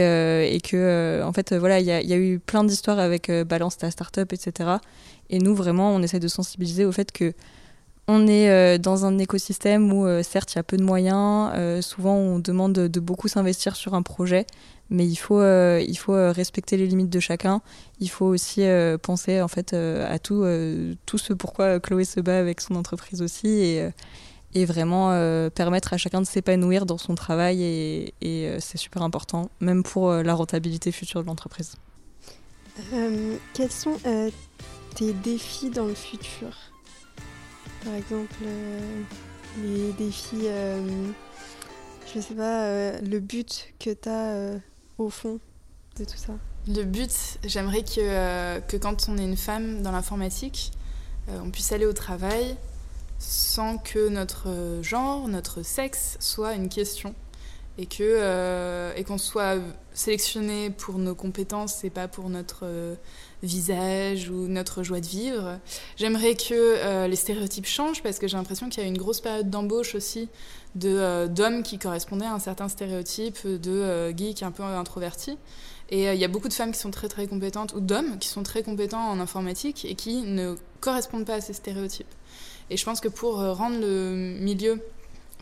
que 0.63 1.21
en 1.23 1.31
fait 1.31 1.53
voilà 1.53 1.79
il 1.79 1.85
y, 1.85 1.91
a 1.91 2.17
eu 2.17 2.39
plein 2.39 2.63
d'histoires 2.63 2.97
avec 2.97 3.29
balance 3.29 3.77
ta 3.77 3.91
startup 3.91 4.33
etc 4.33 4.79
et 5.29 5.39
nous, 5.39 5.55
vraiment, 5.55 5.93
on 5.95 6.01
essaie 6.01 6.19
de 6.19 6.27
sensibiliser 6.27 6.85
au 6.85 6.91
fait 6.91 7.11
que 7.11 7.33
on 8.07 8.27
est 8.27 8.49
euh, 8.49 8.77
dans 8.77 9.05
un 9.05 9.17
écosystème 9.17 9.91
où, 9.91 10.05
euh, 10.05 10.21
certes, 10.21 10.53
il 10.53 10.57
y 10.57 10.59
a 10.59 10.63
peu 10.63 10.77
de 10.77 10.83
moyens. 10.83 11.51
Euh, 11.55 11.81
souvent, 11.81 12.15
on 12.15 12.39
demande 12.39 12.73
de 12.73 12.99
beaucoup 12.99 13.27
s'investir 13.27 13.75
sur 13.75 13.95
un 13.95 14.03
projet, 14.03 14.45
mais 14.91 15.07
il 15.07 15.15
faut, 15.15 15.41
il 15.41 15.95
faut 15.95 16.13
respecter 16.31 16.77
les 16.77 16.85
limites 16.85 17.09
de 17.09 17.19
chacun. 17.19 17.61
Il 17.99 18.09
faut 18.09 18.27
aussi 18.27 18.61
penser 19.01 19.41
en 19.41 19.47
fait 19.47 19.73
à 19.73 20.19
tout, 20.19 20.45
tout 21.07 21.17
ce 21.17 21.33
pourquoi 21.33 21.79
Chloé 21.79 22.05
se 22.05 22.19
bat 22.19 22.38
avec 22.38 22.61
son 22.61 22.75
entreprise 22.75 23.23
aussi, 23.23 23.47
et, 23.47 23.89
et 24.53 24.65
vraiment 24.65 25.09
permettre 25.49 25.93
à 25.93 25.97
chacun 25.97 26.21
de 26.21 26.27
s'épanouir 26.27 26.85
dans 26.85 26.99
son 26.99 27.15
travail. 27.15 27.63
Et, 27.63 28.13
et 28.21 28.59
c'est 28.59 28.77
super 28.77 29.01
important, 29.01 29.49
même 29.59 29.81
pour 29.81 30.11
la 30.11 30.33
rentabilité 30.35 30.91
future 30.91 31.23
de 31.23 31.25
l'entreprise. 31.25 31.73
quels 33.55 33.71
sont 33.71 33.97
tes 34.95 35.13
défis 35.13 35.69
dans 35.69 35.86
le 35.86 35.93
futur. 35.93 36.49
Par 37.84 37.93
exemple, 37.93 38.36
euh, 38.43 39.01
les 39.62 39.91
défis, 39.93 40.45
euh, 40.45 41.12
je 42.13 42.19
sais 42.19 42.34
pas, 42.34 42.63
euh, 42.63 42.99
le 43.01 43.19
but 43.19 43.73
que 43.79 43.91
tu 43.91 44.10
as 44.10 44.60
au 44.97 45.10
fond 45.10 45.39
de 45.99 46.05
tout 46.05 46.17
ça. 46.17 46.34
Le 46.67 46.84
but, 46.84 47.12
j'aimerais 47.43 47.84
que, 47.84 48.60
que 48.62 48.77
quand 48.77 49.08
on 49.08 49.17
est 49.17 49.23
une 49.23 49.38
femme 49.38 49.84
dans 49.84 49.91
l'informatique, 49.91 50.71
on 51.27 51.51
puisse 51.51 51.71
aller 51.71 51.86
au 51.86 51.93
travail 51.93 52.55
sans 53.19 53.77
que 53.77 54.10
notre 54.10 54.79
genre, 54.81 55.27
notre 55.27 55.62
sexe 55.62 56.17
soit 56.19 56.53
une 56.53 56.69
question. 56.69 57.13
Et 57.77 57.84
et 57.84 59.03
qu'on 59.03 59.17
soit 59.17 59.58
sélectionné 59.95 60.69
pour 60.69 60.99
nos 60.99 61.15
compétences 61.15 61.84
et 61.84 61.89
pas 61.89 62.08
pour 62.08 62.29
notre 62.29 62.65
visage 63.45 64.29
ou 64.29 64.47
notre 64.47 64.84
joie 64.84 64.99
de 64.99 65.05
vivre. 65.05 65.60
J'aimerais 65.95 66.36
que 66.36 66.53
euh, 66.53 67.08
les 67.08 67.15
stéréotypes 67.15 67.65
changent 67.65 68.03
parce 68.03 68.19
que 68.19 68.27
j'ai 68.27 68.38
l'impression 68.38 68.69
qu'il 68.69 68.84
y 68.84 68.86
a 68.86 68.89
une 68.89 68.97
grosse 68.97 69.21
période 69.21 69.49
d'embauche 69.49 69.95
aussi 69.95 70.29
de, 70.75 70.89
euh, 70.89 71.27
d'hommes 71.27 71.63
qui 71.63 71.77
correspondaient 71.77 72.25
à 72.25 72.34
un 72.34 72.39
certain 72.39 72.67
stéréotype 72.67 73.47
de 73.47 73.71
euh, 73.71 74.15
geek 74.15 74.43
un 74.43 74.51
peu 74.51 74.63
introverti. 74.63 75.38
Et 75.91 76.12
il 76.12 76.19
y 76.19 76.25
a 76.25 76.27
beaucoup 76.27 76.47
de 76.47 76.53
femmes 76.53 76.71
qui 76.71 76.79
sont 76.79 76.89
très 76.89 77.08
très 77.08 77.27
compétentes, 77.27 77.75
ou 77.75 77.79
d'hommes 77.79 78.17
qui 78.17 78.27
sont 78.27 78.41
très 78.41 78.63
compétents 78.63 79.08
en 79.08 79.19
informatique 79.19 79.86
et 79.86 79.93
qui 79.93 80.23
ne 80.23 80.55
correspondent 80.79 81.25
pas 81.25 81.36
à 81.36 81.41
ces 81.41 81.53
stéréotypes. 81.53 82.12
Et 82.71 82.77
je 82.77 82.84
pense 82.84 82.99
que 82.99 83.08
pour 83.08 83.36
rendre 83.36 83.79
le 83.79 84.39
milieu 84.41 84.84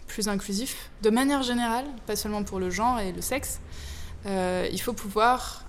plus 0.05 0.27
inclusif, 0.27 0.91
de 1.01 1.09
manière 1.09 1.43
générale, 1.43 1.85
pas 2.07 2.17
seulement 2.17 2.43
pour 2.43 2.59
le 2.59 2.69
genre 2.69 2.99
et 2.99 3.13
le 3.13 3.21
sexe, 3.21 3.61
il 4.25 4.81
faut 4.81 4.93
pouvoir 4.93 5.63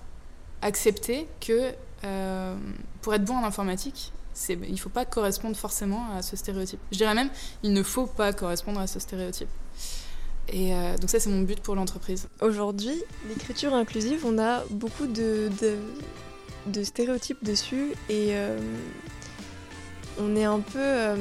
accepter 0.61 1.27
que 1.39 1.73
euh, 2.03 2.55
pour 3.01 3.13
être 3.13 3.23
bon 3.23 3.35
en 3.35 3.43
informatique, 3.43 4.11
il 4.49 4.71
ne 4.71 4.77
faut 4.77 4.89
pas 4.89 5.05
correspondre 5.05 5.55
forcément 5.55 6.07
à 6.15 6.21
ce 6.21 6.35
stéréotype. 6.35 6.79
Je 6.91 6.97
dirais 6.97 7.13
même, 7.13 7.29
il 7.63 7.71
ne 7.71 7.83
faut 7.83 8.05
pas 8.05 8.33
correspondre 8.33 8.79
à 8.79 8.87
ce 8.87 8.99
stéréotype. 8.99 9.47
Et 10.49 10.73
euh, 10.73 10.97
donc 10.97 11.09
ça, 11.09 11.19
c'est 11.19 11.29
mon 11.29 11.41
but 11.41 11.59
pour 11.59 11.75
l'entreprise. 11.75 12.27
Aujourd'hui, 12.41 13.01
l'écriture 13.27 13.73
inclusive, 13.73 14.25
on 14.25 14.37
a 14.37 14.63
beaucoup 14.69 15.07
de, 15.07 15.49
stéréotypes 16.83 17.43
dessus 17.43 17.93
et 18.09 18.31
euh, 18.31 18.59
on 20.19 20.35
est 20.35 20.45
un 20.45 20.59
peu 20.59 21.15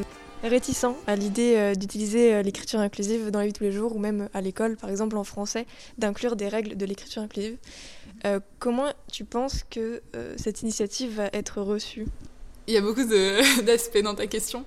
réticent 0.49 0.87
à 1.07 1.17
l'idée 1.17 1.73
d'utiliser 1.77 2.43
l'écriture 2.43 2.81
inclusive 2.81 3.31
dans 3.31 3.39
la 3.39 3.47
vie 3.47 3.53
de 3.53 3.59
tous 3.59 3.65
les 3.65 3.73
jours 3.73 3.95
ou 3.97 3.99
même 3.99 4.29
à 4.35 4.41
l'école, 4.41 4.77
par 4.77 4.91
exemple 4.91 5.17
en 5.17 5.25
français, 5.25 5.67
d'inclure 5.99 6.37
des 6.37 6.49
règles 6.49 6.77
de 6.77 6.87
l'écriture 6.87 7.23
inclusive. 7.23 7.57
Euh, 8.25 8.41
comment 8.59 8.91
tu 9.13 9.25
penses 9.25 9.65
que 9.71 10.03
euh, 10.17 10.35
cette 10.37 10.63
initiative 10.63 11.17
va 11.17 11.29
être 11.33 11.61
reçue? 11.61 12.07
Il 12.67 12.73
y 12.73 12.79
a 12.79 12.81
beaucoup 12.81 13.05
d'aspects 13.63 14.03
dans 14.03 14.15
ta 14.15 14.27
question. 14.27 14.65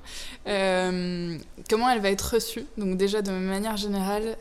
Euh, 0.47 1.37
comment 1.67 1.89
elle 1.89 2.01
va 2.01 2.11
être 2.11 2.35
reçue? 2.35 2.65
Donc 2.77 2.97
déjà, 2.97 3.23
de 3.23 3.31
manière 3.31 3.77
générale, 3.77 4.37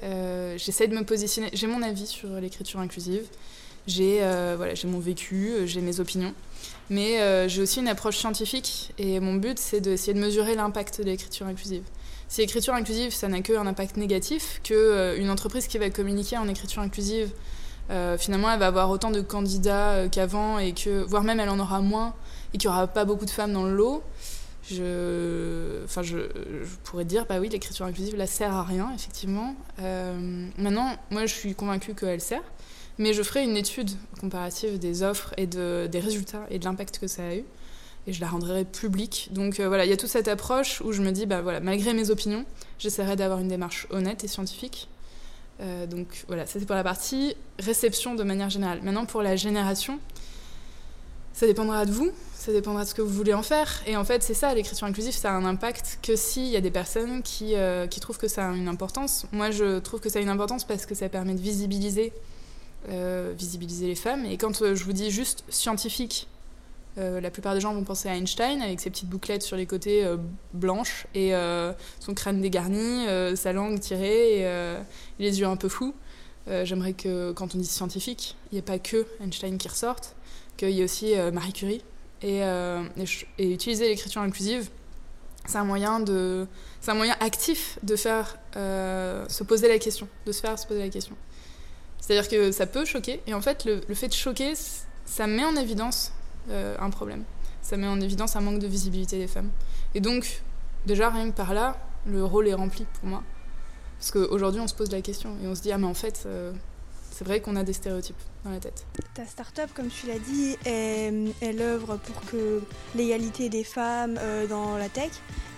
j'essaie 0.59 0.89
de 0.89 0.95
me 0.95 1.05
positionner. 1.05 1.49
J'ai 1.55 1.67
mon 1.67 1.83
avis 1.83 2.07
sur 2.07 2.29
l'écriture 2.41 2.81
inclusive. 2.81 3.27
J'ai 3.87 4.19
voilà, 4.57 4.75
j'ai 4.75 4.89
mon 4.89 4.99
vécu, 4.99 5.53
j'ai 5.67 5.81
mes 5.81 6.01
opinions. 6.01 6.35
Mais 6.91 7.49
j'ai 7.49 7.63
aussi 7.63 7.81
une 7.81 7.89
approche 7.89 8.17
scientifique 8.17 8.93
et 8.99 9.21
mon 9.21 9.35
but, 9.35 9.59
c'est 9.59 9.81
d'essayer 9.81 10.15
de 10.15 10.21
mesurer 10.21 10.55
l'impact 10.55 11.01
de 11.01 11.05
l'écriture 11.05 11.47
inclusive. 11.47 11.83
Si 12.29 12.41
l'écriture 12.41 12.75
inclusive, 12.75 13.13
ça 13.13 13.29
n'a 13.29 13.41
qu'un 13.41 13.67
impact 13.67 13.97
négatif, 13.97 14.61
qu'une 14.65 15.31
entreprise 15.31 15.69
qui 15.69 15.79
va 15.79 15.91
communiquer 15.91 16.37
en 16.37 16.49
écriture 16.49 16.83
inclusive, 16.83 17.31
finalement, 18.19 18.51
elle 18.51 18.59
va 18.59 18.67
avoir 18.67 18.91
autant 18.91 19.11
de 19.11 19.21
candidats 19.21 20.09
qu'avant, 20.11 20.59
et 20.59 20.73
que, 20.73 21.03
voire 21.05 21.23
même 21.23 21.41
elle 21.41 21.49
en 21.49 21.59
aura 21.59 21.81
moins, 21.81 22.15
et 22.55 22.59
qu'il 22.59 22.69
n'y 22.69 22.75
aura 22.75 22.87
pas 22.87 23.05
beaucoup 23.05 23.25
de 23.25 23.31
femmes 23.31 23.53
dans 23.53 23.65
le 23.65 23.75
lot, 23.75 24.03
je, 24.71 25.85
enfin, 25.85 26.03
je, 26.03 26.17
pourrais 26.85 27.05
dire, 27.05 27.27
bah 27.29 27.39
oui, 27.41 27.49
l'écriture 27.49 27.87
inclusive, 27.87 28.17
là, 28.17 28.27
sert 28.27 28.53
à 28.53 28.65
rien, 28.65 28.91
effectivement. 28.95 29.55
Euh, 29.81 30.49
maintenant, 30.59 30.97
moi, 31.11 31.27
je 31.27 31.35
suis 31.35 31.55
convaincue 31.55 31.95
qu'elle 31.95 32.21
sert, 32.21 32.43
mais 32.99 33.13
je 33.13 33.23
ferai 33.23 33.45
une 33.45 33.57
étude 33.57 33.91
comparative 34.21 34.79
des 34.79 35.03
offres 35.03 35.35
et 35.37 35.47
de, 35.47 35.89
des 35.91 36.01
résultats 36.01 36.47
et 36.51 36.59
de 36.59 36.65
l'impact 36.65 36.99
que 36.99 37.07
ça 37.07 37.27
a 37.27 37.35
eu, 37.35 37.45
et 38.07 38.13
je 38.13 38.21
la 38.21 38.29
rendrai 38.29 38.65
publique. 38.65 39.29
Donc 39.33 39.61
euh, 39.61 39.69
voilà, 39.69 39.85
il 39.85 39.91
y 39.91 39.93
a 39.93 39.97
toute 39.97 40.11
cette 40.11 40.29
approche 40.29 40.81
où 40.81 40.93
je 40.93 41.03
me 41.03 41.11
dis, 41.11 41.27
bah 41.27 41.43
voilà, 41.43 41.61
malgré 41.61 41.93
mes 41.93 42.11
opinions, 42.11 42.45
j'essaierai 42.79 43.17
d'avoir 43.17 43.41
une 43.41 43.49
démarche 43.49 43.87
honnête 43.91 44.25
et 44.25 44.29
scientifique. 44.29 44.89
Euh, 45.61 45.87
donc 45.87 46.25
voilà, 46.29 46.47
ça 46.47 46.59
c'est 46.59 46.67
pour 46.67 46.77
la 46.77 46.85
partie 46.85 47.35
réception 47.59 48.15
de 48.15 48.23
manière 48.23 48.51
générale. 48.51 48.81
Maintenant, 48.83 49.07
pour 49.07 49.23
la 49.23 49.37
génération, 49.37 49.99
ça 51.33 51.47
dépendra 51.47 51.85
de 51.85 51.93
vous, 51.93 52.11
ça 52.35 52.53
dépendra 52.53 52.85
de 52.85 52.89
ce 52.89 52.95
que 52.95 53.03
vous 53.03 53.13
voulez 53.13 53.35
en 53.35 53.43
faire. 53.43 53.83
Et 53.87 53.97
en 53.97 54.05
fait, 54.05 54.23
c'est 54.23 54.35
ça, 54.35 54.55
l'écriture 54.55 54.87
inclusive, 54.87 55.15
ça 55.15 55.33
a 55.33 55.35
un 55.35 55.45
impact 55.45 55.99
que 56.03 56.17
s'il 56.17 56.47
y 56.47 56.57
a 56.57 56.61
des 56.61 56.71
personnes 56.71 57.23
qui, 57.23 57.55
euh, 57.57 57.87
qui, 57.87 58.01
trouvent 58.01 58.19
que 58.19 58.29
ça 58.29 58.49
a 58.49 58.55
une 58.55 58.69
importance. 58.69 59.27
Moi, 59.33 59.51
je 59.51 59.79
trouve 59.81 60.01
que 60.01 60.09
ça 60.09 60.19
a 60.19 60.23
une 60.23 60.29
importance 60.29 60.65
parce 60.65 60.87
que 60.87 60.95
ça 60.95 61.09
permet 61.09 61.35
de 61.35 61.41
visibiliser, 61.41 62.13
euh, 62.89 63.33
visibiliser 63.37 63.87
les 63.87 63.95
femmes. 63.95 64.25
Et 64.25 64.37
quand 64.37 64.63
euh, 64.63 64.75
je 64.75 64.85
vous 64.85 64.93
dis 64.93 65.11
juste 65.11 65.45
scientifique, 65.49 66.29
la 66.99 67.31
plupart 67.31 67.53
des 67.53 67.61
gens 67.61 67.75
vont 67.75 67.85
penser 67.85 68.09
à 68.09 68.17
Einstein 68.17 68.63
avec 68.63 68.81
ses 68.81 68.89
petites 68.89 69.11
bouclettes 69.11 69.43
sur 69.43 69.59
les 69.59 69.67
côtés 69.67 70.11
blanches 70.55 71.07
et 71.15 71.33
son 72.01 72.15
crâne 72.15 72.41
dégarni, 72.41 73.05
sa 73.37 73.53
langue 73.53 73.79
tirée 73.81 74.39
et 74.39 74.77
les 75.19 75.41
yeux 75.41 75.47
un 75.47 75.57
peu 75.57 75.69
fous. 75.69 75.95
J'aimerais 76.47 76.95
que 76.95 77.33
quand 77.33 77.55
on 77.55 77.59
dit 77.59 77.67
scientifique, 77.67 78.35
il 78.51 78.55
n'y 78.55 78.61
ait 78.61 78.63
pas 78.63 78.79
que 78.79 79.05
Einstein 79.21 79.59
qui 79.59 79.69
ressorte 79.69 80.17
qu'il 80.57 80.71
y 80.71 80.81
ait 80.81 80.85
aussi 80.85 81.15
euh, 81.15 81.31
Marie 81.31 81.53
Curie. 81.53 81.83
Et, 82.23 82.43
euh, 82.43 82.83
et, 83.39 83.53
utiliser 83.53 83.89
l'écriture 83.89 84.23
inclusive, 84.23 84.71
c'est 85.45 85.59
un 85.59 85.65
moyen 85.65 86.01
de, 86.01 86.47
c'est 86.81 86.91
un 86.91 86.95
moyen 86.95 87.15
actif 87.21 87.79
de 87.83 87.95
faire 87.95 88.39
euh, 88.57 89.29
se 89.29 89.45
poser 89.45 89.69
la 89.69 89.79
question, 89.79 90.09
de 90.25 90.33
se 90.33 90.41
faire 90.41 90.59
se 90.59 90.67
poser 90.67 90.81
la 90.81 90.89
question. 90.89 91.15
C'est-à-dire 92.07 92.29
que 92.31 92.53
ça 92.53 92.67
peut 92.67 92.85
choquer, 92.85 93.21
et 93.27 93.35
en 93.35 93.41
fait, 93.41 93.65
le, 93.65 93.81
le 93.89 93.95
fait 93.97 94.07
de 94.07 94.13
choquer, 94.15 94.55
ça 95.05 95.27
met 95.27 95.45
en 95.45 95.57
évidence 95.57 96.13
un 96.49 96.91
problème. 96.91 97.25
Ça 97.63 97.77
met 97.77 97.89
en 97.89 98.01
évidence 98.01 98.37
un 98.37 98.41
manque 98.41 98.61
de 98.61 98.69
visibilité 98.69 99.19
des 99.19 99.27
femmes. 99.27 99.51
Et 99.97 100.01
donc, 100.01 100.43
déjà, 100.87 101.11
rien 101.11 101.29
que 101.33 101.37
par 101.37 101.53
là, 101.53 101.77
le 102.07 102.25
rôle 102.25 102.47
est 102.47 102.55
rempli 102.55 102.87
pour 103.01 103.09
moi. 103.09 103.25
Parce 103.99 104.13
qu'aujourd'hui, 104.13 104.61
on 104.61 104.69
se 104.69 104.75
pose 104.75 104.93
la 104.93 105.03
question 105.03 105.37
et 105.43 105.49
on 105.49 105.57
se 105.57 105.63
dit, 105.63 105.73
ah, 105.73 105.79
mais 105.79 105.89
en 105.89 105.95
fait, 105.95 106.29
c'est 107.11 107.25
vrai 107.25 107.41
qu'on 107.41 107.57
a 107.57 107.65
des 107.65 107.73
stéréotypes 107.73 108.21
dans 108.45 108.53
la 108.53 108.61
tête. 108.61 108.87
Ta 109.15 109.27
start-up, 109.27 109.71
comme 109.75 109.89
tu 109.89 110.07
l'as 110.07 110.21
dit, 110.21 110.57
elle 110.65 111.61
œuvre 111.61 111.97
pour 111.97 112.21
que 112.31 112.63
l'égalité 112.95 113.49
des 113.49 113.65
femmes 113.65 114.17
euh, 114.21 114.47
dans 114.47 114.77
la 114.77 114.89
tech. 114.89 115.11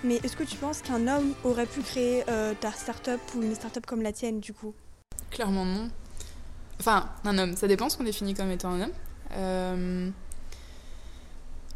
Mais 0.05 0.17
est-ce 0.23 0.37
que 0.37 0.45
tu 0.45 0.57
penses 0.57 0.81
qu'un 0.81 1.07
homme 1.09 1.35
aurait 1.45 1.67
pu 1.67 1.83
créer 1.83 2.25
euh, 2.31 2.55
ta 2.59 2.73
start-up 2.73 3.21
ou 3.37 3.43
une 3.43 3.55
start-up 3.55 3.85
comme 3.85 4.01
la 4.01 4.13
tienne, 4.13 4.41
du 4.41 4.55
coup? 4.55 4.73
Clairement 5.31 5.67
non. 5.67 5.91
Enfin, 6.81 7.09
un 7.25 7.39
homme, 7.39 7.57
ça 7.57 7.67
dépend 7.67 7.89
ce 7.89 7.97
qu'on 7.97 8.05
définit 8.05 8.35
comme 8.35 8.51
étant 8.51 8.71
un 8.71 8.83
homme. 8.83 8.93
Euh, 9.33 10.11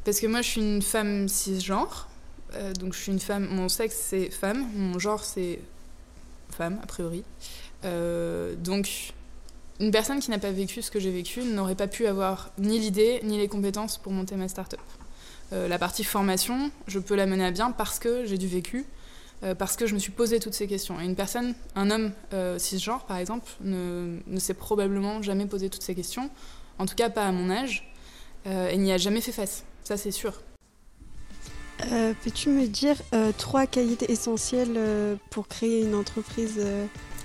parce 0.05 0.21
que 0.21 0.27
moi, 0.27 0.43
je 0.43 0.49
suis 0.49 0.61
une 0.61 0.83
femme 0.83 1.29
cisgenre. 1.29 2.09
donc, 2.79 2.93
je 2.95 2.99
suis 2.99 3.13
une 3.13 3.21
femme. 3.21 3.47
Mon 3.51 3.69
sexe, 3.69 3.97
c'est 3.97 4.31
femme. 4.31 4.69
Mon 4.75 4.99
genre, 4.99 5.25
c'est 5.25 5.61
femme, 6.51 6.79
a 6.83 6.87
priori. 6.87 7.25
donc, 7.83 9.13
une 9.81 9.91
personne 9.91 10.21
qui 10.21 10.31
n'a 10.31 10.39
pas 10.39 10.53
vécu 10.53 10.81
ce 10.81 10.91
que 10.91 11.01
j'ai 11.01 11.11
vécu 11.11 11.43
n'aurait 11.43 11.75
pas 11.75 11.89
pu 11.89 12.07
avoir 12.07 12.53
ni 12.59 12.79
l'idée 12.79 13.21
ni 13.25 13.39
les 13.39 13.49
compétences 13.49 13.99
pour 13.99 14.13
monter 14.13 14.37
ma 14.37 14.47
start-up. 14.47 14.81
Euh, 15.53 15.69
la 15.69 15.79
partie 15.79 16.05
formation, 16.05 16.71
je 16.87 16.99
peux 16.99 17.15
la 17.15 17.27
mener 17.27 17.45
à 17.45 17.51
bien 17.51 17.73
parce 17.73 17.99
que 17.99 18.25
j'ai 18.25 18.39
du 18.39 18.47
vécu, 18.47 18.87
euh, 19.43 19.55
parce 19.55 19.77
que 19.77 19.87
je 19.87 19.95
me 19.95 19.99
suis 19.99 20.13
posé 20.13 20.41
toutes 20.41 20.55
ces 20.55 20.67
questions. 20.67 21.01
Et 21.01 21.05
une 21.05 21.17
personne, 21.17 21.55
un 21.75 21.91
homme 21.91 22.13
euh, 22.33 22.59
cisgenre 22.59 23.05
par 23.07 23.17
exemple, 23.17 23.51
ne, 23.61 24.19
ne 24.27 24.39
s'est 24.39 24.55
probablement 24.55 25.23
jamais 25.23 25.47
posé 25.47 25.69
toutes 25.71 25.83
ces 25.83 25.95
questions, 25.95 26.31
en 26.79 26.87
tout 26.87 26.95
cas 26.95 27.11
pas 27.11 27.25
à 27.25 27.33
mon 27.33 27.51
âge, 27.51 27.89
et 28.45 28.77
n'y 28.77 28.91
a 28.91 28.99
jamais 28.99 29.21
fait 29.21 29.31
face, 29.31 29.65
ça 29.85 29.97
c'est 29.97 30.11
sûr. 30.11 30.41
Peux-tu 31.79 32.49
me 32.49 32.67
dire 32.67 32.97
trois 33.39 33.67
qualités 33.67 34.11
essentielles 34.11 34.77
pour 35.31 35.47
créer 35.47 35.83
une 35.83 35.95
entreprise 35.95 36.61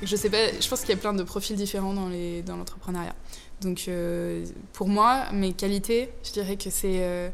je 0.04 0.16
sais 0.16 0.30
pas, 0.30 0.52
je 0.60 0.68
pense 0.70 0.82
qu'il 0.82 0.90
y 0.90 0.94
a 0.94 0.98
plein 0.98 1.14
de 1.14 1.24
profils 1.24 1.56
différents 1.56 1.94
dans, 1.94 2.10
l'entrepreneuriat. 2.56 3.16
Donc 3.62 3.86
euh, 3.88 4.46
pour 4.74 4.88
moi, 4.88 5.26
mes 5.34 5.54
qualités, 5.54 6.10
je 6.24 6.32
dirais 6.32 6.56
que 6.56 6.70
c'est 6.70 7.32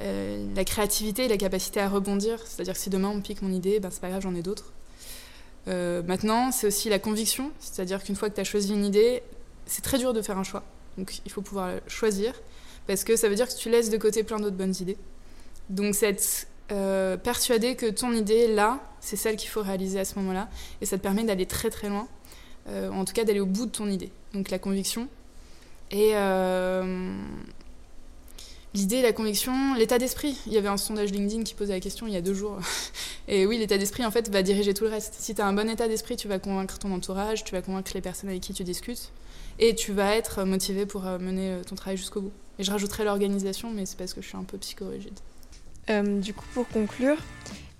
euh, 0.00 0.02
euh, 0.02 0.46
la 0.54 0.64
créativité 0.64 1.24
et 1.24 1.28
la 1.28 1.36
capacité 1.36 1.80
à 1.80 1.88
rebondir. 1.88 2.38
C'est-à-dire 2.44 2.74
que 2.74 2.80
si 2.80 2.90
demain 2.90 3.08
on 3.08 3.20
pique 3.20 3.42
mon 3.42 3.52
idée, 3.52 3.80
ben, 3.80 3.90
c'est 3.90 4.00
pas 4.00 4.08
grave, 4.08 4.22
j'en 4.22 4.34
ai 4.34 4.42
d'autres. 4.42 4.72
maintenant, 5.66 6.52
c'est 6.52 6.66
aussi 6.66 6.88
la 6.88 6.98
conviction. 6.98 7.50
C'est-à-dire 7.60 8.02
qu'une 8.02 8.16
fois 8.16 8.30
que 8.30 8.34
tu 8.34 8.40
as 8.40 8.44
choisi 8.44 8.72
une 8.72 8.84
idée, 8.84 9.22
c'est 9.66 9.82
très 9.82 9.98
dur 9.98 10.12
de 10.12 10.22
faire 10.22 10.38
un 10.38 10.44
choix. 10.44 10.64
Donc 10.98 11.20
il 11.24 11.32
faut 11.32 11.42
pouvoir 11.42 11.74
choisir. 11.86 12.32
Parce 12.86 13.02
que 13.04 13.16
ça 13.16 13.28
veut 13.28 13.34
dire 13.34 13.48
que 13.48 13.56
tu 13.56 13.68
laisses 13.68 13.90
de 13.90 13.96
côté 13.96 14.22
plein 14.22 14.38
d'autres 14.38 14.56
bonnes 14.56 14.74
idées. 14.80 14.96
Donc 15.68 15.94
cette 15.94 16.48
euh, 16.72 17.16
persuader 17.16 17.76
que 17.76 17.86
ton 17.86 18.12
idée, 18.12 18.52
là, 18.52 18.80
c'est 19.00 19.16
celle 19.16 19.36
qu'il 19.36 19.50
faut 19.50 19.62
réaliser 19.62 20.00
à 20.00 20.04
ce 20.04 20.18
moment-là. 20.18 20.48
Et 20.80 20.86
ça 20.86 20.96
te 20.96 21.02
permet 21.02 21.22
d'aller 21.22 21.46
très 21.46 21.70
très 21.70 21.88
loin, 21.88 22.08
euh, 22.68 22.90
en 22.90 23.04
tout 23.04 23.12
cas 23.12 23.24
d'aller 23.24 23.40
au 23.40 23.46
bout 23.46 23.66
de 23.66 23.70
ton 23.70 23.88
idée. 23.88 24.10
Donc 24.34 24.50
la 24.50 24.58
conviction. 24.58 25.08
Et 25.92 26.12
euh, 26.14 27.14
l'idée, 28.76 29.02
la 29.02 29.12
conviction, 29.12 29.74
l'état 29.74 29.98
d'esprit. 29.98 30.36
Il 30.46 30.52
y 30.52 30.58
avait 30.58 30.68
un 30.68 30.76
sondage 30.76 31.10
LinkedIn 31.10 31.42
qui 31.42 31.54
posait 31.54 31.72
la 31.72 31.80
question 31.80 32.06
il 32.06 32.12
y 32.12 32.16
a 32.16 32.20
deux 32.20 32.34
jours. 32.34 32.58
Et 33.28 33.46
oui, 33.46 33.58
l'état 33.58 33.78
d'esprit, 33.78 34.04
en 34.04 34.10
fait, 34.10 34.30
va 34.30 34.42
diriger 34.42 34.74
tout 34.74 34.84
le 34.84 34.90
reste. 34.90 35.14
Si 35.18 35.34
tu 35.34 35.40
as 35.40 35.46
un 35.46 35.52
bon 35.52 35.68
état 35.68 35.88
d'esprit, 35.88 36.16
tu 36.16 36.28
vas 36.28 36.38
convaincre 36.38 36.78
ton 36.78 36.92
entourage, 36.92 37.42
tu 37.42 37.52
vas 37.52 37.62
convaincre 37.62 37.90
les 37.94 38.00
personnes 38.00 38.30
avec 38.30 38.42
qui 38.42 38.52
tu 38.52 38.62
discutes. 38.62 39.10
Et 39.58 39.74
tu 39.74 39.92
vas 39.92 40.14
être 40.14 40.44
motivé 40.44 40.84
pour 40.84 41.02
mener 41.02 41.58
ton 41.66 41.74
travail 41.74 41.96
jusqu'au 41.96 42.20
bout. 42.20 42.32
Et 42.58 42.64
je 42.64 42.70
rajouterai 42.70 43.04
l'organisation, 43.04 43.70
mais 43.70 43.86
c'est 43.86 43.96
parce 43.96 44.14
que 44.14 44.20
je 44.20 44.28
suis 44.28 44.36
un 44.36 44.44
peu 44.44 44.58
psychorigide. 44.58 45.18
Euh, 45.88 46.20
du 46.20 46.34
coup, 46.34 46.44
pour 46.52 46.68
conclure, 46.68 47.16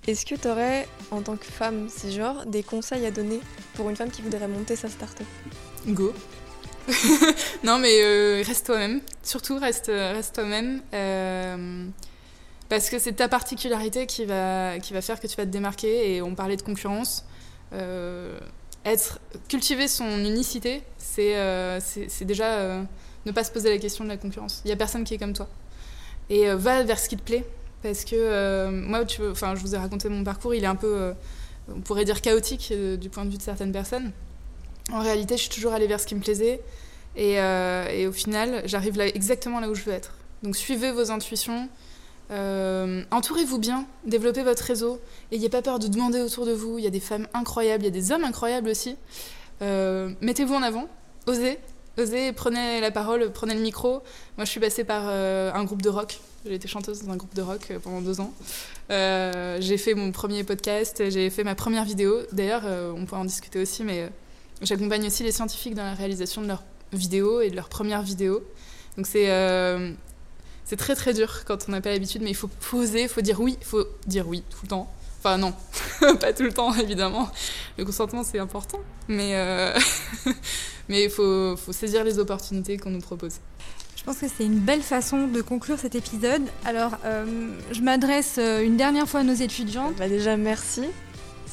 est-ce 0.06 0.24
que 0.24 0.35
tu 0.35 0.48
aurais, 0.48 0.88
en 1.11 1.20
tant 1.20 1.37
que 1.37 1.44
femme 1.44 1.88
genre, 2.09 2.46
des 2.46 2.62
conseils 2.62 3.04
à 3.04 3.11
donner 3.11 3.40
pour 3.74 3.90
une 3.90 3.96
femme 3.96 4.11
qui 4.11 4.22
voudrait 4.22 4.48
monter 4.48 4.76
sa 4.76 4.88
start-up? 4.88 5.26
Go 5.88 6.12
Non, 7.64 7.79
mais 7.79 8.03
euh, 8.03 8.42
reste 8.46 8.66
toi-même. 8.66 9.01
Surtout, 9.22 9.59
reste, 9.59 9.87
reste 9.87 10.35
toi-même. 10.35 10.83
Euh, 10.94 11.87
parce 12.68 12.90
que 12.90 12.99
c'est 12.99 13.12
ta 13.12 13.29
particularité 13.29 14.07
qui 14.07 14.25
va, 14.25 14.79
qui 14.79 14.92
va 14.92 15.01
faire 15.01 15.20
que 15.20 15.27
tu 15.27 15.37
vas 15.37 15.44
te 15.44 15.51
démarquer. 15.51 16.14
Et 16.14 16.22
on 16.22 16.35
parlait 16.35 16.57
de 16.57 16.62
concurrence. 16.62 17.25
être, 18.85 19.18
cultiver 19.49 19.88
son 19.88 20.18
unicité, 20.25 20.83
c'est 20.99 21.35
c'est 21.81 22.25
déjà 22.25 22.85
ne 23.25 23.33
pas 23.33 23.44
se 23.44 23.51
poser 23.51 23.70
la 23.70 23.79
question 23.79 24.05
de 24.05 24.09
la 24.09 24.16
concurrence. 24.16 24.62
Il 24.64 24.68
n'y 24.68 24.72
a 24.72 24.77
personne 24.77 25.05
qui 25.05 25.14
est 25.14 25.18
comme 25.18 25.33
toi. 25.33 25.49
Et 26.29 26.49
va 26.49 26.83
vers 26.83 26.99
ce 26.99 27.09
qui 27.09 27.16
te 27.16 27.22
plaît 27.22 27.44
parce 27.87 28.05
que 28.05 28.16
euh, 28.16 28.70
moi, 28.70 29.05
tu 29.05 29.22
je 29.22 29.61
vous 29.61 29.75
ai 29.75 29.79
raconté 29.79 30.09
mon 30.09 30.25
parcours, 30.25 30.55
il 30.55 30.64
est 30.64 30.68
un 30.68 30.75
peu, 30.75 30.96
euh, 30.96 31.12
on 31.68 31.81
pourrait 31.81 32.05
dire 32.05 32.20
chaotique 32.20 32.70
euh, 32.72 32.96
du 32.96 33.09
point 33.09 33.25
de 33.25 33.31
vue 33.31 33.37
de 33.37 33.42
certaines 33.42 33.72
personnes. 33.72 34.12
En 34.92 35.01
réalité, 35.01 35.37
je 35.37 35.42
suis 35.42 35.51
toujours 35.51 35.72
allée 35.72 35.87
vers 35.87 36.01
ce 36.01 36.07
qui 36.07 36.14
me 36.14 36.20
plaisait, 36.20 36.61
et, 37.16 37.35
et 37.35 38.07
au 38.07 38.12
final, 38.12 38.62
j'arrive 38.66 38.99
là 38.99 39.07
exactement 39.07 39.59
là 39.59 39.68
où 39.68 39.75
je 39.75 39.83
veux 39.83 39.92
être. 39.92 40.14
Donc, 40.42 40.55
suivez 40.55 40.92
vos 40.92 41.11
intuitions, 41.11 41.68
entourez-vous 42.31 43.59
bien, 43.59 43.87
développez 44.05 44.42
votre 44.42 44.62
réseau, 44.62 45.01
n'ayez 45.33 45.49
pas 45.49 45.62
peur 45.62 45.79
de 45.79 45.88
demander 45.88 46.20
autour 46.20 46.46
de 46.46 46.53
vous. 46.53 46.79
Il 46.79 46.85
y 46.85 46.87
a 46.87 46.90
des 46.90 47.01
femmes 47.01 47.27
incroyables, 47.35 47.83
il 47.83 47.87
y 47.87 47.88
a 47.88 47.90
des 47.90 48.12
hommes 48.12 48.25
incroyables 48.25 48.68
aussi. 48.68 48.96
Mettez-vous 49.61 50.55
en 50.55 50.62
avant, 50.62 50.87
osez, 51.27 51.59
osez, 51.99 52.33
prenez 52.33 52.81
la 52.81 52.90
parole, 52.92 53.33
prenez 53.33 53.55
le 53.55 53.61
micro. 53.61 54.03
Moi, 54.37 54.44
je 54.44 54.51
suis 54.51 54.61
passée 54.61 54.85
par 54.85 55.09
un 55.09 55.64
groupe 55.64 55.83
de 55.83 55.88
rock 55.88 56.20
j'ai 56.46 56.55
été 56.55 56.68
chanteuse 56.68 57.03
dans 57.03 57.12
un 57.12 57.16
groupe 57.16 57.35
de 57.35 57.42
rock 57.42 57.66
euh, 57.70 57.79
pendant 57.81 58.01
deux 58.01 58.20
ans. 58.20 58.33
Euh, 58.90 59.59
j'ai 59.61 59.79
fait 59.79 59.94
mon 59.94 60.12
premier 60.12 60.44
podcast, 60.44 61.03
j'ai 61.11 61.29
fait 61.31 61.44
ma 61.44 61.55
première 61.55 61.85
vidéo. 61.85 62.20
D'ailleurs, 62.33 62.62
euh, 62.64 62.92
on 62.96 63.05
pourra 63.05 63.20
en 63.20 63.25
discuter 63.25 63.61
aussi, 63.61 63.83
mais 63.83 64.09
j'accompagne 64.62 65.07
aussi 65.07 65.23
les 65.23 65.33
scientifiques 65.33 65.75
dans 65.75 65.85
la 65.85 65.95
réalisation 65.95 66.42
de 66.42 66.49
leurs 66.49 66.62
vidéos 66.92 67.40
et 67.40 67.51
de 67.51 67.57
leurs 67.57 67.69
premières 67.69 68.03
vidéos. 68.03 68.42
Donc 68.97 69.07
c'est 69.07 69.27
c'est 70.64 70.77
très 70.77 70.97
très 70.97 71.14
dur 71.14 71.45
quand 71.45 71.66
on 71.69 71.73
n'a 71.73 71.81
pas 71.81 71.90
l'habitude, 71.90 72.23
mais 72.23 72.31
il 72.31 72.37
faut 72.37 72.49
poser, 72.49 73.03
il 73.03 73.09
faut 73.09 73.21
dire 73.21 73.40
oui, 73.40 73.57
il 73.61 73.66
faut 73.66 73.85
dire 74.07 74.27
oui 74.27 74.42
tout 74.51 74.59
le 74.62 74.69
temps. 74.69 74.92
Enfin 75.19 75.38
non, 75.38 75.55
pas 76.21 76.33
tout 76.33 76.42
le 76.42 76.53
temps 76.53 76.75
évidemment. 76.75 77.31
Le 77.79 77.85
consentement 77.85 78.25
c'est 78.25 78.38
important, 78.38 78.81
mais 79.09 79.35
mais 80.88 81.05
il 81.05 81.11
faut, 81.11 81.57
faut 81.57 81.73
saisir 81.73 82.05
les 82.05 82.19
opportunités 82.19 82.79
qu'on 82.79 82.90
nous 82.90 83.01
propose. 83.01 83.35
Je 83.97 84.12
pense 84.12 84.21
que 84.21 84.27
c'est 84.29 84.45
une 84.45 84.61
belle 84.61 84.83
façon 84.83 85.27
de 85.27 85.42
conclure 85.42 85.81
cet 85.81 85.97
épisode. 85.97 86.42
Alors, 86.64 86.92
je 87.73 87.81
m'adresse 87.81 88.38
une 88.38 88.77
dernière 88.77 89.09
fois 89.09 89.21
à 89.21 89.25
nos 89.25 89.35
étudiants. 89.35 89.92
Bah 89.99 90.09
déjà, 90.09 90.37
merci. 90.37 90.85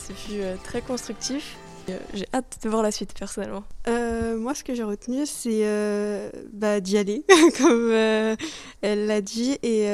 Ce 0.08 0.14
fut 0.14 0.42
très 0.64 0.82
constructif. 0.82 1.56
Euh, 1.90 2.00
j'ai 2.14 2.26
hâte 2.34 2.60
de 2.64 2.70
voir 2.70 2.82
la 2.82 2.92
suite 2.92 3.14
personnellement. 3.14 3.64
Euh, 3.88 4.38
moi, 4.38 4.56
ce 4.56 4.64
que 4.64 4.74
j'ai 4.74 4.84
retenu, 4.84 5.26
c'est 5.26 5.66
euh, 5.66 6.30
bah, 6.52 6.80
d'y 6.80 6.98
aller, 6.98 7.26
comme 7.58 7.92
elle 8.82 9.06
l'a 9.06 9.22
dit. 9.22 9.58
Et, 9.64 9.88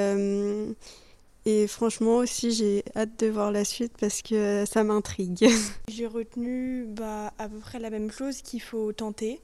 et 1.46 1.68
franchement 1.68 2.18
aussi, 2.18 2.52
j'ai 2.52 2.84
hâte 2.96 3.20
de 3.20 3.28
voir 3.28 3.52
la 3.52 3.66
suite 3.66 3.94
parce 4.00 4.22
que 4.22 4.66
ça 4.70 4.84
m'intrigue. 4.84 5.50
J'ai 5.88 6.06
retenu 6.06 6.86
bah, 6.88 7.34
à 7.40 7.50
peu 7.50 7.58
près 7.58 7.80
la 7.80 7.90
même 7.90 8.12
chose, 8.12 8.42
qu'il 8.42 8.62
faut 8.62 8.92
tenter 8.92 9.42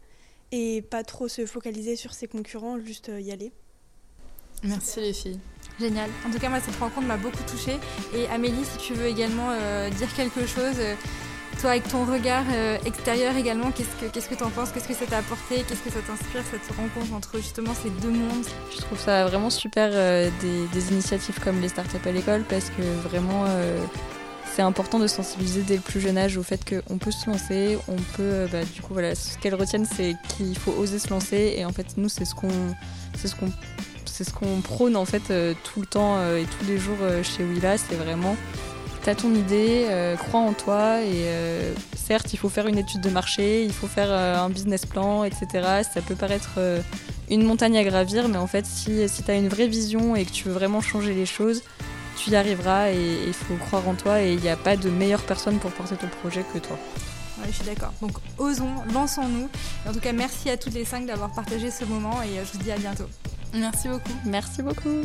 et 0.52 0.84
pas 0.84 1.04
trop 1.04 1.28
se 1.28 1.46
focaliser 1.46 1.96
sur 1.96 2.14
ses 2.14 2.28
concurrents, 2.28 2.80
juste 2.80 3.12
y 3.20 3.32
aller. 3.32 3.52
Merci 4.64 5.02
les 5.02 5.14
filles. 5.14 5.40
Génial. 5.80 6.10
En 6.26 6.32
tout 6.32 6.40
cas, 6.40 6.50
moi, 6.50 6.60
cette 6.60 6.76
rencontre 6.76 7.08
m'a 7.08 7.18
beaucoup 7.18 7.44
touchée. 7.50 7.78
Et 8.14 8.28
Amélie, 8.28 8.64
si 8.64 8.78
tu 8.78 8.94
veux 8.94 9.08
également 9.08 9.50
dire 9.98 10.14
quelque 10.16 10.46
chose, 10.46 10.78
toi, 11.56 11.72
avec 11.72 11.88
ton 11.88 12.06
regard 12.06 12.44
euh, 12.52 12.78
extérieur 12.86 13.36
également, 13.36 13.72
qu'est-ce 13.72 14.30
que 14.30 14.36
tu 14.36 14.44
en 14.44 14.50
penses? 14.50 14.72
Qu'est-ce 14.72 14.88
que 14.88 14.94
ça 14.94 15.06
t'a 15.06 15.18
apporté? 15.18 15.64
Qu'est-ce 15.68 15.82
que 15.82 15.90
ça 15.90 16.00
t'inspire, 16.06 16.42
cette 16.50 16.76
rencontre 16.76 17.14
entre 17.14 17.38
justement 17.38 17.74
ces 17.74 17.90
deux 17.90 18.10
mondes? 18.10 18.46
Je 18.76 18.82
trouve 18.82 19.00
ça 19.00 19.26
vraiment 19.26 19.50
super 19.50 19.92
euh, 19.94 20.30
des, 20.42 20.92
initiatives 20.92 21.40
comme 21.44 21.62
les 21.62 21.70
startups 21.70 22.08
à 22.08 22.12
l'école 22.12 22.44
parce 22.44 22.70
que 22.70 22.82
vraiment 23.08 23.46
euh, 23.48 23.78
c'est 24.54 24.62
important 24.62 25.00
de 25.00 25.08
sensibiliser 25.08 25.62
dès 25.62 25.76
le 25.76 25.82
plus 25.82 26.00
jeune 26.00 26.18
âge 26.18 26.38
au 26.38 26.44
fait 26.44 26.62
qu'on 26.64 26.98
peut 26.98 27.12
se 27.12 27.30
lancer, 27.30 27.78
on 27.88 27.98
peut, 28.16 28.48
bah, 28.52 28.64
du 28.64 28.82
coup 28.82 28.94
voilà, 28.94 29.16
ce 29.16 29.38
qu'elles 29.38 29.56
retiennent 29.56 29.86
c'est 29.86 30.16
qu'il 30.30 30.58
faut 30.58 30.72
oser 30.72 31.00
se 31.00 31.10
lancer 31.10 31.56
et 31.58 31.66
en 31.66 31.72
fait 31.72 31.98
nous 31.98 32.10
c'est 32.10 32.26
ce 32.26 32.36
qu'on 32.36 32.50
c'est 33.18 33.28
ce 33.28 33.36
qu'on 33.36 33.52
ce 34.06 34.62
prône 34.62 34.96
en 34.96 35.06
fait 35.06 35.34
tout 35.64 35.82
le 35.82 35.86
temps 35.86 36.18
et 36.36 36.46
tous 36.46 36.66
les 36.68 36.78
jours 36.78 36.98
chez 37.24 37.44
Willa, 37.44 37.78
c'est 37.78 37.96
vraiment 37.96 38.38
T'as 39.06 39.14
ton 39.14 39.36
idée, 39.36 39.86
euh, 39.88 40.16
crois 40.16 40.40
en 40.40 40.54
toi 40.54 41.00
et 41.04 41.28
euh, 41.28 41.76
certes 41.96 42.34
il 42.34 42.40
faut 42.40 42.50
faire 42.50 42.66
une 42.66 42.80
étude 42.80 43.02
de 43.02 43.12
marché, 43.12 43.64
il 43.64 43.72
faut 43.72 43.86
faire 43.86 44.08
euh, 44.10 44.36
un 44.36 44.50
business 44.50 44.88
plan, 44.88 45.24
etc. 45.24 45.84
Ça 45.94 46.02
peut 46.02 46.16
paraître 46.16 46.58
une 47.30 47.44
montagne 47.44 47.78
à 47.78 47.84
gravir, 47.84 48.28
mais 48.30 48.38
en 48.38 48.48
fait 48.48 48.66
si, 48.66 49.08
si 49.08 49.22
tu 49.22 49.30
as 49.30 49.36
une 49.36 49.48
vraie 49.48 49.68
vision 49.68 50.16
et 50.16 50.26
que 50.26 50.32
tu 50.32 50.46
veux 50.46 50.54
vraiment 50.54 50.82
changer 50.82 51.14
les 51.14 51.28
choses, 51.28 51.62
tu 52.18 52.32
y 52.32 52.36
arriveras 52.36 52.90
et 52.94 53.28
il 53.28 53.34
faut 53.34 53.54
croire 53.58 53.88
en 53.88 53.94
toi 53.94 54.24
et 54.24 54.34
il 54.34 54.40
n'y 54.40 54.50
a 54.50 54.58
pas 54.58 54.76
de 54.76 54.90
meilleure 54.90 55.22
personne 55.22 55.60
pour 55.60 55.70
porter 55.70 55.98
ton 55.98 56.08
projet 56.08 56.44
que 56.52 56.58
toi. 56.58 56.80
Ouais, 57.38 57.46
je 57.50 57.58
suis 57.58 57.66
d'accord. 57.66 57.94
Donc 58.02 58.14
osons, 58.40 58.74
lançons-nous. 58.92 59.50
En 59.88 59.94
tout 59.94 60.00
cas, 60.00 60.14
merci 60.14 60.50
à 60.50 60.58
toutes 60.58 60.74
les 60.74 60.84
cinq 60.84 61.06
d'avoir 61.06 61.32
partagé 61.32 61.70
ce 61.70 61.86
moment 61.86 62.24
et 62.24 62.44
je 62.44 62.58
vous 62.58 62.64
dis 62.64 62.72
à 62.72 62.78
bientôt. 62.78 63.06
Merci 63.54 63.88
beaucoup. 63.88 64.14
Merci 64.26 64.64
beaucoup. 64.64 65.04